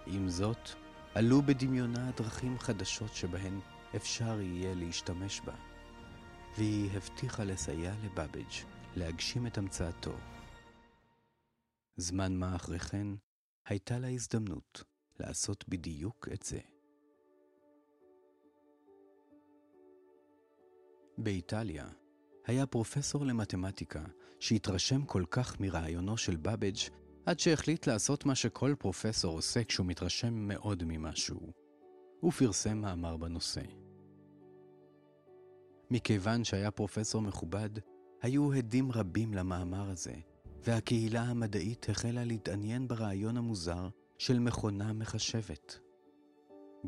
עם 0.06 0.28
זאת, 0.28 0.70
עלו 1.14 1.42
בדמיונה 1.42 2.10
דרכים 2.16 2.58
חדשות 2.58 3.14
שבהן 3.14 3.60
אפשר 3.96 4.40
יהיה 4.40 4.74
להשתמש 4.74 5.40
בה. 5.40 5.54
והיא 6.56 6.90
הבטיחה 6.96 7.44
לסייע 7.44 7.94
לבאבג' 8.04 8.52
להגשים 8.96 9.46
את 9.46 9.58
המצאתו. 9.58 10.16
זמן 11.96 12.36
מה 12.36 12.56
אחרי 12.56 12.78
כן, 12.78 13.06
הייתה 13.66 13.98
לה 13.98 14.08
הזדמנות 14.08 14.84
לעשות 15.20 15.64
בדיוק 15.68 16.28
את 16.32 16.42
זה. 16.42 16.58
באיטליה 21.18 21.86
היה 22.46 22.66
פרופסור 22.66 23.26
למתמטיקה 23.26 24.04
שהתרשם 24.40 25.04
כל 25.04 25.24
כך 25.30 25.60
מרעיונו 25.60 26.16
של 26.16 26.36
באבג' 26.36 26.76
עד 27.26 27.38
שהחליט 27.38 27.86
לעשות 27.86 28.26
מה 28.26 28.34
שכל 28.34 28.74
פרופסור 28.78 29.36
עושה 29.36 29.64
כשהוא 29.64 29.86
מתרשם 29.86 30.34
מאוד 30.34 30.82
ממשהו. 30.86 31.52
הוא 32.20 32.32
פרסם 32.32 32.78
מאמר 32.78 33.16
בנושא. 33.16 33.60
מכיוון 35.90 36.44
שהיה 36.44 36.70
פרופסור 36.70 37.22
מכובד, 37.22 37.70
היו 38.22 38.52
הדים 38.52 38.92
רבים 38.92 39.34
למאמר 39.34 39.90
הזה, 39.90 40.14
והקהילה 40.64 41.22
המדעית 41.22 41.88
החלה 41.88 42.24
להתעניין 42.24 42.88
ברעיון 42.88 43.36
המוזר 43.36 43.88
של 44.18 44.38
מכונה 44.38 44.92
מחשבת. 44.92 45.78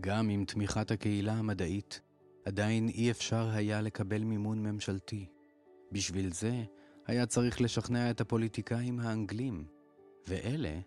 גם 0.01 0.29
עם 0.29 0.45
תמיכת 0.45 0.91
הקהילה 0.91 1.33
המדעית, 1.33 2.01
עדיין 2.45 2.89
אי 2.89 3.11
אפשר 3.11 3.49
היה 3.49 3.81
לקבל 3.81 4.23
מימון 4.23 4.63
ממשלתי. 4.63 5.27
בשביל 5.93 6.33
זה 6.33 6.65
היה 7.07 7.27
צריך 7.27 7.61
לשכנע 7.61 8.11
את 8.11 8.21
הפוליטיקאים 8.21 9.01
האנגלים, 9.01 9.65
ואלה 10.29 10.81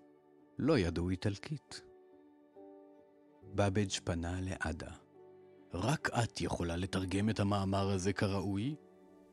לא 0.59 0.77
ידעו 0.77 1.09
איטלקית. 1.09 1.81
בבג' 3.55 3.91
פנה 4.03 4.39
לעדה. 4.41 4.91
רק 5.73 6.09
את 6.23 6.41
יכולה 6.41 6.75
לתרגם 6.75 7.29
את 7.29 7.39
המאמר 7.39 7.89
הזה 7.89 8.13
כראוי, 8.13 8.75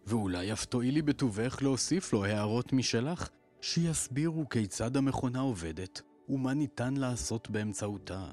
ואולי 0.06 0.52
אף 0.52 0.64
תואילי 0.64 1.02
בטובך 1.02 1.58
להוסיף 1.62 2.12
לו 2.12 2.24
הערות 2.24 2.72
משלך, 2.72 3.28
שיסבירו 3.60 4.48
כיצד 4.48 4.96
המכונה 4.96 5.40
עובדת 5.40 6.02
ומה 6.28 6.54
ניתן 6.54 6.94
לעשות 6.94 7.50
באמצעותה. 7.50 8.30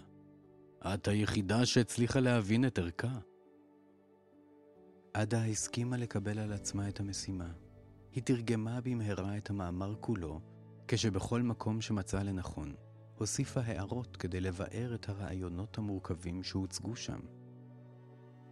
את 0.86 1.08
היחידה 1.08 1.66
שהצליחה 1.66 2.20
להבין 2.20 2.66
את 2.66 2.80
ערכה. 2.80 3.18
עדה 5.18 5.46
הסכימה 5.46 5.98
לקבל 5.98 6.40
על 6.40 6.54
עצמה 6.54 6.90
את 6.90 7.00
המשימה. 7.00 7.52
היא 8.12 8.24
תרגמה 8.24 8.82
במהרה 8.82 9.38
את 9.38 9.50
המאמר 9.50 9.96
כולו, 10.00 10.42
כשבכל 10.88 11.42
מקום 11.42 11.82
שמצאה 11.82 12.24
לנכון, 12.24 12.76
הוסיפה 13.18 13.62
הערות 13.62 14.18
כדי 14.18 14.40
לבאר 14.40 14.96
את 14.96 15.10
הרעיונות 15.10 15.78
המורכבים 15.78 16.44
שהוצגו 16.44 16.96
שם. 16.96 17.20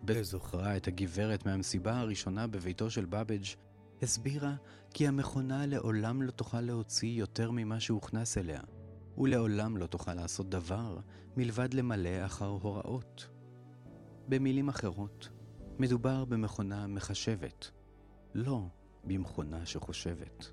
בזוכרה 0.03 0.77
את 0.77 0.87
הגברת 0.87 1.45
מהמסיבה 1.45 1.99
הראשונה 1.99 2.47
בביתו 2.47 2.89
של 2.89 3.05
בבג', 3.05 3.45
הסבירה 4.01 4.55
כי 4.93 5.07
המכונה 5.07 5.65
לעולם 5.65 6.21
לא 6.21 6.31
תוכל 6.31 6.61
להוציא 6.61 7.19
יותר 7.19 7.51
ממה 7.51 7.79
שהוכנס 7.79 8.37
אליה, 8.37 8.61
ולעולם 9.17 9.77
לא 9.77 9.85
תוכל 9.85 10.13
לעשות 10.13 10.49
דבר 10.49 10.97
מלבד 11.37 11.73
למלא 11.73 12.25
אחר 12.25 12.47
הוראות. 12.61 13.27
במילים 14.29 14.69
אחרות, 14.69 15.29
מדובר 15.79 16.25
במכונה 16.25 16.87
מחשבת, 16.87 17.71
לא 18.33 18.61
במכונה 19.03 19.65
שחושבת. 19.65 20.51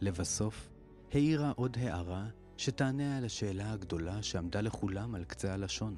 לבסוף, 0.00 0.70
העירה 1.12 1.50
עוד 1.50 1.76
הערה 1.80 2.28
שתענה 2.56 3.18
על 3.18 3.24
השאלה 3.24 3.72
הגדולה 3.72 4.22
שעמדה 4.22 4.60
לכולם 4.60 5.14
על 5.14 5.24
קצה 5.24 5.54
הלשון. 5.54 5.96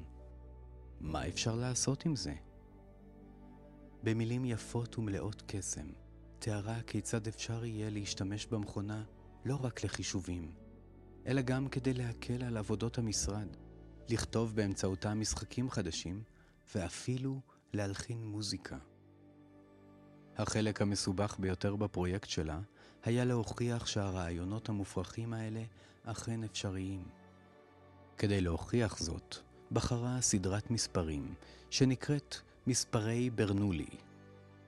מה 0.99 1.27
אפשר 1.27 1.55
לעשות 1.55 2.05
עם 2.05 2.15
זה? 2.15 2.33
במילים 4.03 4.45
יפות 4.45 4.97
ומלאות 4.97 5.43
קסם, 5.47 5.87
תיארה 6.39 6.81
כיצד 6.81 7.27
אפשר 7.27 7.65
יהיה 7.65 7.89
להשתמש 7.89 8.45
במכונה 8.45 9.03
לא 9.45 9.57
רק 9.61 9.83
לחישובים, 9.83 10.51
אלא 11.27 11.41
גם 11.41 11.67
כדי 11.67 11.93
להקל 11.93 12.43
על 12.43 12.57
עבודות 12.57 12.97
המשרד, 12.97 13.47
לכתוב 14.09 14.55
באמצעותה 14.55 15.13
משחקים 15.13 15.69
חדשים, 15.69 16.23
ואפילו 16.75 17.39
להלחין 17.73 18.25
מוזיקה. 18.25 18.77
החלק 20.37 20.81
המסובך 20.81 21.35
ביותר 21.39 21.75
בפרויקט 21.75 22.29
שלה 22.29 22.59
היה 23.03 23.25
להוכיח 23.25 23.85
שהרעיונות 23.85 24.69
המופרכים 24.69 25.33
האלה 25.33 25.63
אכן 26.03 26.43
אפשריים. 26.43 27.03
כדי 28.17 28.41
להוכיח 28.41 28.97
זאת, 28.99 29.35
בחרה 29.71 30.21
סדרת 30.21 30.71
מספרים 30.71 31.33
שנקראת 31.69 32.35
מספרי 32.67 33.29
ברנולי. 33.29 33.89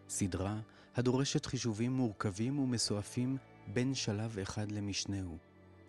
סדרה 0.09 0.59
הדורשת 0.95 1.45
חישובים 1.45 1.91
מורכבים 1.91 2.59
ומסועפים 2.59 3.37
בין 3.67 3.95
שלב 3.95 4.39
אחד 4.39 4.71
למשנהו, 4.71 5.37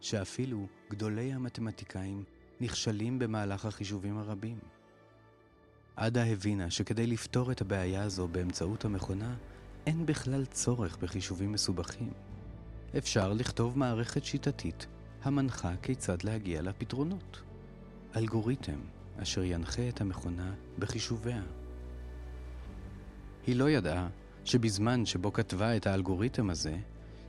שאפילו 0.00 0.66
גדולי 0.90 1.32
המתמטיקאים 1.32 2.24
נכשלים 2.60 3.18
במהלך 3.18 3.64
החישובים 3.64 4.18
הרבים. 4.18 4.58
עדה 5.96 6.24
הבינה 6.24 6.70
שכדי 6.70 7.06
לפתור 7.06 7.52
את 7.52 7.60
הבעיה 7.60 8.02
הזו 8.02 8.28
באמצעות 8.28 8.84
המכונה, 8.84 9.34
אין 9.86 10.06
בכלל 10.06 10.44
צורך 10.44 10.98
בחישובים 10.98 11.52
מסובכים. 11.52 12.12
אפשר 12.98 13.32
לכתוב 13.32 13.78
מערכת 13.78 14.24
שיטתית 14.24 14.86
המנחה 15.22 15.76
כיצד 15.82 16.22
להגיע 16.22 16.62
לפתרונות. 16.62 17.42
אלגוריתם 18.16 18.78
אשר 19.22 19.44
ינחה 19.44 19.88
את 19.88 20.00
המכונה 20.00 20.54
בחישוביה. 20.78 21.42
היא 23.46 23.56
לא 23.56 23.70
ידעה 23.70 24.08
שבזמן 24.44 25.06
שבו 25.06 25.32
כתבה 25.32 25.76
את 25.76 25.86
האלגוריתם 25.86 26.50
הזה, 26.50 26.76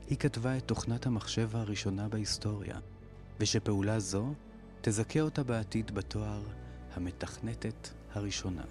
היא 0.08 0.17
כתבה 0.17 0.58
את 0.58 0.63
תוכנת 0.67 1.06
המחשב 1.06 1.49
הראשונה 1.54 2.08
בהיסטוריה, 2.08 2.80
ושפעולה 3.39 3.99
זו 3.99 4.34
תזכה 4.82 5.21
אותה 5.21 5.43
בעתיד 5.43 5.91
בתואר 5.91 6.64
המתכנתת 6.96 7.90
הראשונה. 8.14 8.64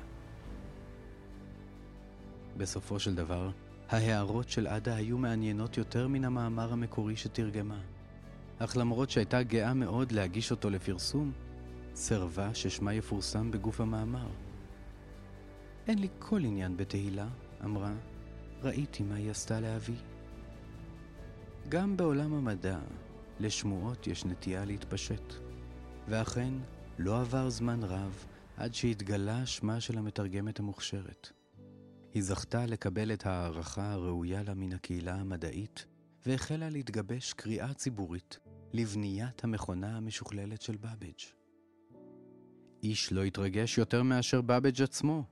בסופו 2.57 2.99
של 2.99 3.15
דבר, 3.15 3.51
ההערות 3.89 4.49
של 4.49 4.67
עדה 4.67 4.95
היו 4.95 5.19
מעניינות 5.19 5.77
יותר 5.77 6.09
מן 6.09 6.25
המאמר 6.25 6.73
המקורי 6.73 7.17
שתרגמה. 7.17 7.81
אך 8.59 8.77
למרות 8.77 9.11
שהייתה 9.11 9.43
גאה 9.43 9.75
מאוד 9.75 10.13
להגיש 10.13 10.51
אותו 10.51 10.71
לפרסום, 10.71 11.33
סירבה 11.95 12.55
ששמה 12.55 12.95
יפורסם 12.95 13.51
בגוף 13.51 13.81
המאמר. 13.81 14.29
אין 15.87 15.99
לי 15.99 16.09
כל 16.19 16.45
עניין 16.45 16.77
בתהילה, 16.77 17.29
אמרה, 17.65 17.93
ראיתי 18.63 19.03
מה 19.03 19.15
היא 19.15 19.31
עשתה 19.31 19.61
לאבי. 19.61 19.97
גם 21.69 21.97
בעולם 21.97 22.35
המדע, 22.35 22.79
לשמועות 23.41 24.07
יש 24.07 24.25
נטייה 24.25 24.65
להתפשט. 24.65 25.35
ואכן, 26.09 26.55
לא 26.99 27.21
עבר 27.21 27.51
זמן 27.51 27.83
רב 27.83 28.27
עד 28.57 28.75
שהתגלה 28.75 29.47
שמה 29.47 29.81
של 29.81 29.99
המתרגמת 29.99 30.59
המוכשרת. 30.61 31.29
היא 32.13 32.23
זכתה 32.23 32.67
לקבל 32.67 33.13
את 33.13 33.27
ההערכה 33.27 33.93
הראויה 33.93 34.43
לה 34.43 34.55
מן 34.55 34.73
הקהילה 34.73 35.15
המדעית, 35.15 35.87
והחלה 36.27 36.71
להתגבש 36.71 37.33
קריאה 37.33 37.75
ציבורית 37.75 38.39
לבניית 38.73 39.45
המכונה 39.45 39.97
המשוכללת 39.97 40.63
של 40.63 40.77
באבג'. 40.77 41.23
איש 42.83 43.13
לא 43.13 43.23
התרגש 43.23 43.79
יותר 43.79 44.03
מאשר 44.03 44.41
באבג' 44.41 44.83
עצמו. 44.83 45.25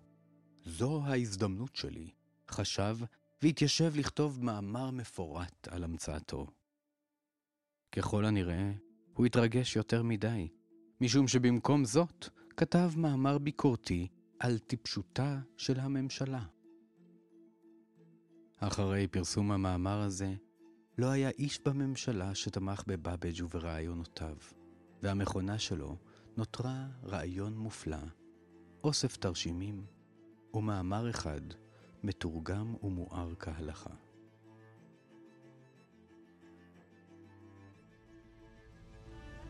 זו 0.64 1.03
ההזדמנות 1.05 1.77
שלי, 1.77 2.11
חשב 2.51 2.96
והתיישב 3.42 3.92
לכתוב 3.96 4.44
מאמר 4.44 4.90
מפורט 4.90 5.68
על 5.68 5.85
המצאתו. 5.85 6.46
ככל 7.92 8.25
הנראה, 8.25 8.72
הוא 9.14 9.27
התרגש 9.27 9.77
יותר 9.77 10.03
מדי, 10.03 10.48
משום 11.03 11.29
שבמקום 11.29 11.85
זאת 11.85 12.29
כתב 12.57 12.91
מאמר 12.97 13.38
ביקורתי 13.38 14.09
על 14.38 14.59
טיפשותה 14.59 15.38
של 15.57 15.81
הממשלה. 15.81 16.45
אחרי 18.59 19.07
פרסום 19.07 19.53
המאמר 19.53 20.01
הזה, 20.01 20.35
לא 20.99 21.07
היה 21.07 21.31
איש 21.31 21.61
בממשלה 21.65 22.35
שתמך 22.35 22.83
בבאבג' 22.87 23.43
וברעיונותיו, 23.43 24.37
והמכונה 25.03 25.59
שלו 25.59 25.97
נותרה 26.37 26.87
רעיון 27.05 27.57
מופלא, 27.57 28.03
אוסף 28.85 29.17
תרשימים 29.17 29.87
ומאמר 30.55 31.11
אחד 31.11 31.43
מתורגם 32.03 32.75
ומואר 32.83 33.35
כהלכה. 33.38 33.95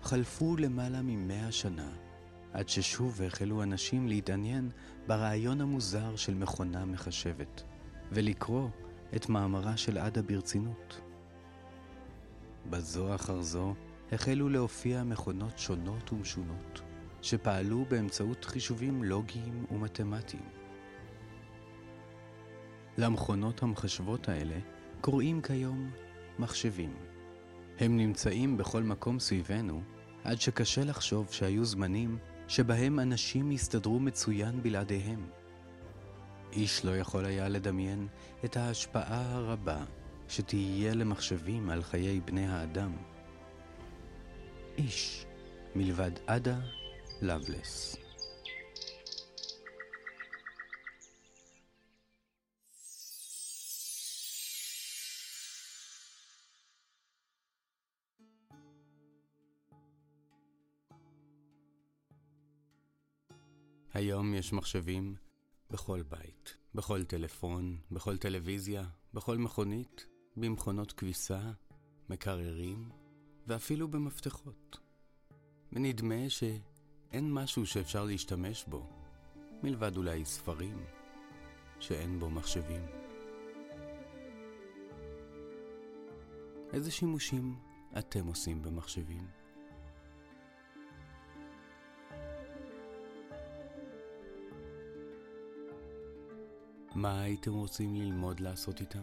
חלפו 0.03 0.57
למעלה 0.57 1.03
ממאה 1.03 1.53
שנה 1.53 1.91
עד 2.53 2.69
ששוב 2.69 3.23
החלו 3.23 3.63
אנשים 3.63 4.09
להתעניין 4.09 4.71
ברעיון 5.07 5.61
המוזר 5.61 6.17
של 6.17 6.35
מכונה 6.35 6.85
מחשבת, 6.85 7.63
ולקרוא 8.13 8.69
את 9.17 9.29
מאמרה 9.29 9.77
של 9.77 9.99
עדה 9.99 10.23
ברצינות. 10.23 11.01
בזו 12.71 13.15
אחר 13.15 13.43
זו 13.43 13.75
החלו 14.13 14.49
להופיע 14.49 15.05
מכונות 15.05 15.59
שונות 15.59 16.13
ומשונות, 16.13 16.81
שפעלו 17.23 17.85
באמצעות 17.89 18.45
חישובים 18.45 19.05
לוגיים 19.05 19.65
ומתמטיים. 19.71 20.49
למכונות 22.99 23.63
המחשבות 23.63 24.29
האלה 24.29 24.59
קוראים 25.01 25.43
כיום 25.43 25.91
מחשבים. 26.39 27.12
הם 27.79 27.97
נמצאים 27.97 28.57
בכל 28.57 28.83
מקום 28.83 29.21
סביבנו, 29.21 29.83
עד 30.25 30.41
שקשה 30.41 30.85
לחשוב 30.85 31.29
שהיו 31.31 31.65
זמנים 31.65 32.19
שבהם 32.49 33.01
אנשים 33.01 33.51
הסתדרו 33.51 34.01
מצוין 34.01 34.63
בלעדיהם. 34.63 35.27
איש 36.53 36.85
לא 36.85 36.97
יכול 36.97 37.25
היה 37.25 37.49
לדמיין 37.49 38.09
את 38.45 38.57
ההשפעה 38.57 39.37
הרבה 39.37 39.85
שתהיה 40.29 40.95
למחשבים 40.95 41.71
על 41.71 41.83
חיי 41.83 42.21
בני 42.21 42.47
האדם. 42.47 42.93
איש, 44.79 45.27
מלבד 45.75 46.11
עדה 46.27 46.59
לבלס. 47.23 48.02
היום 64.03 64.35
יש 64.35 64.53
מחשבים 64.53 65.15
בכל 65.71 66.03
בית, 66.03 66.57
בכל 66.75 67.05
טלפון, 67.05 67.77
בכל 67.91 68.17
טלוויזיה, 68.17 68.85
בכל 69.15 69.39
מכונית, 69.39 70.07
במכונות 70.37 70.93
כביסה, 70.93 71.53
מקררים 72.09 72.91
ואפילו 73.47 73.89
במפתחות. 73.89 74.79
ונדמה 75.73 76.29
שאין 76.29 77.33
משהו 77.33 77.67
שאפשר 77.67 78.05
להשתמש 78.05 78.65
בו, 78.69 78.87
מלבד 79.63 79.97
אולי 79.97 80.25
ספרים, 80.25 80.85
שאין 81.81 82.19
בו 82.19 82.31
מחשבים. 82.31 82.83
איזה 86.73 86.91
שימושים 86.91 87.57
אתם 87.99 88.27
עושים 88.27 88.63
במחשבים? 88.63 89.42
מה 96.95 97.21
הייתם 97.23 97.53
רוצים 97.53 97.95
ללמוד 97.95 98.41
לעשות 98.41 98.81
איתם? 98.81 99.03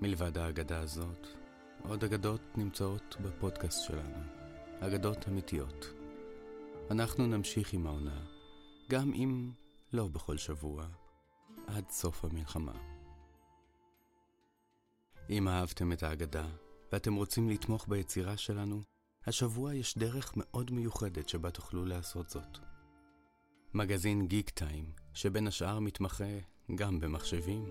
מלבד 0.00 0.38
האגדה 0.38 0.80
הזאת, 0.80 1.26
עוד 1.88 2.04
אגדות 2.04 2.40
נמצאות 2.56 3.16
בפודקאסט 3.20 3.84
שלנו, 3.84 4.18
אגדות 4.80 5.28
אמיתיות. 5.28 5.86
אנחנו 6.90 7.26
נמשיך 7.26 7.72
עם 7.72 7.86
העונה, 7.86 8.20
גם 8.90 9.12
אם 9.12 9.50
לא 9.92 10.08
בכל 10.08 10.36
שבוע, 10.36 10.86
עד 11.66 11.90
סוף 11.90 12.24
המלחמה. 12.24 12.74
אם 15.30 15.48
אהבתם 15.48 15.92
את 15.92 16.02
האגדה, 16.02 16.46
ואתם 16.92 17.14
רוצים 17.14 17.50
לתמוך 17.50 17.88
ביצירה 17.88 18.36
שלנו, 18.36 18.82
השבוע 19.26 19.74
יש 19.74 19.98
דרך 19.98 20.32
מאוד 20.36 20.70
מיוחדת 20.70 21.28
שבה 21.28 21.50
תוכלו 21.50 21.84
לעשות 21.84 22.30
זאת. 22.30 22.58
מגזין 23.74 24.26
גיק 24.26 24.50
טיים, 24.50 24.92
שבין 25.14 25.46
השאר 25.46 25.78
מתמחה 25.78 26.38
גם 26.74 27.00
במחשבים, 27.00 27.70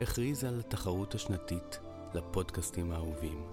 הכריז 0.00 0.44
על 0.44 0.60
התחרות 0.60 1.14
השנתית 1.14 1.80
לפודקאסטים 2.14 2.92
האהובים. 2.92 3.46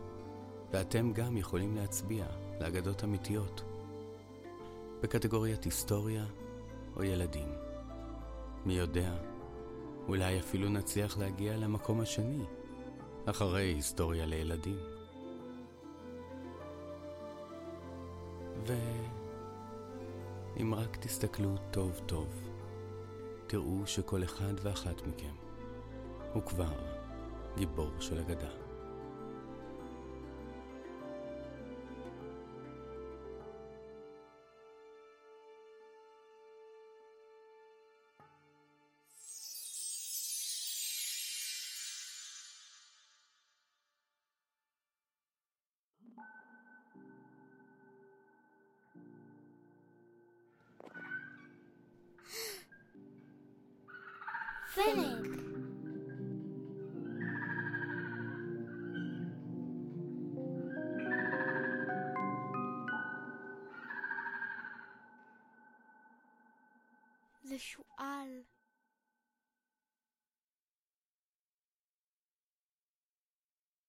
ואתם 0.72 1.14
גם 1.14 1.38
יכולים 1.38 1.76
להצביע 1.76 2.26
לאגדות 2.60 3.04
אמיתיות 3.04 3.64
בקטגוריית 5.02 5.64
היסטוריה 5.64 6.26
או 6.96 7.04
ילדים. 7.04 7.48
מי 8.66 8.74
יודע, 8.74 9.18
אולי 10.08 10.40
אפילו 10.40 10.70
נצליח 10.70 11.18
להגיע 11.18 11.58
למקום 11.58 12.02
השני, 12.02 12.44
אחרי 13.26 13.64
היסטוריה 13.64 14.26
לילדים. 14.26 14.78
ואם 18.66 20.74
רק 20.74 20.96
תסתכלו 20.96 21.56
טוב 21.72 22.02
טוב, 22.06 22.28
תראו 23.48 23.88
שכל 23.88 24.24
אחד 24.24 24.54
ואחת 24.62 25.08
מכם 25.08 25.34
הוא 26.34 26.44
כבר 26.44 26.74
גיבור 27.58 27.92
של 28.00 28.20
אגדה. 28.20 28.61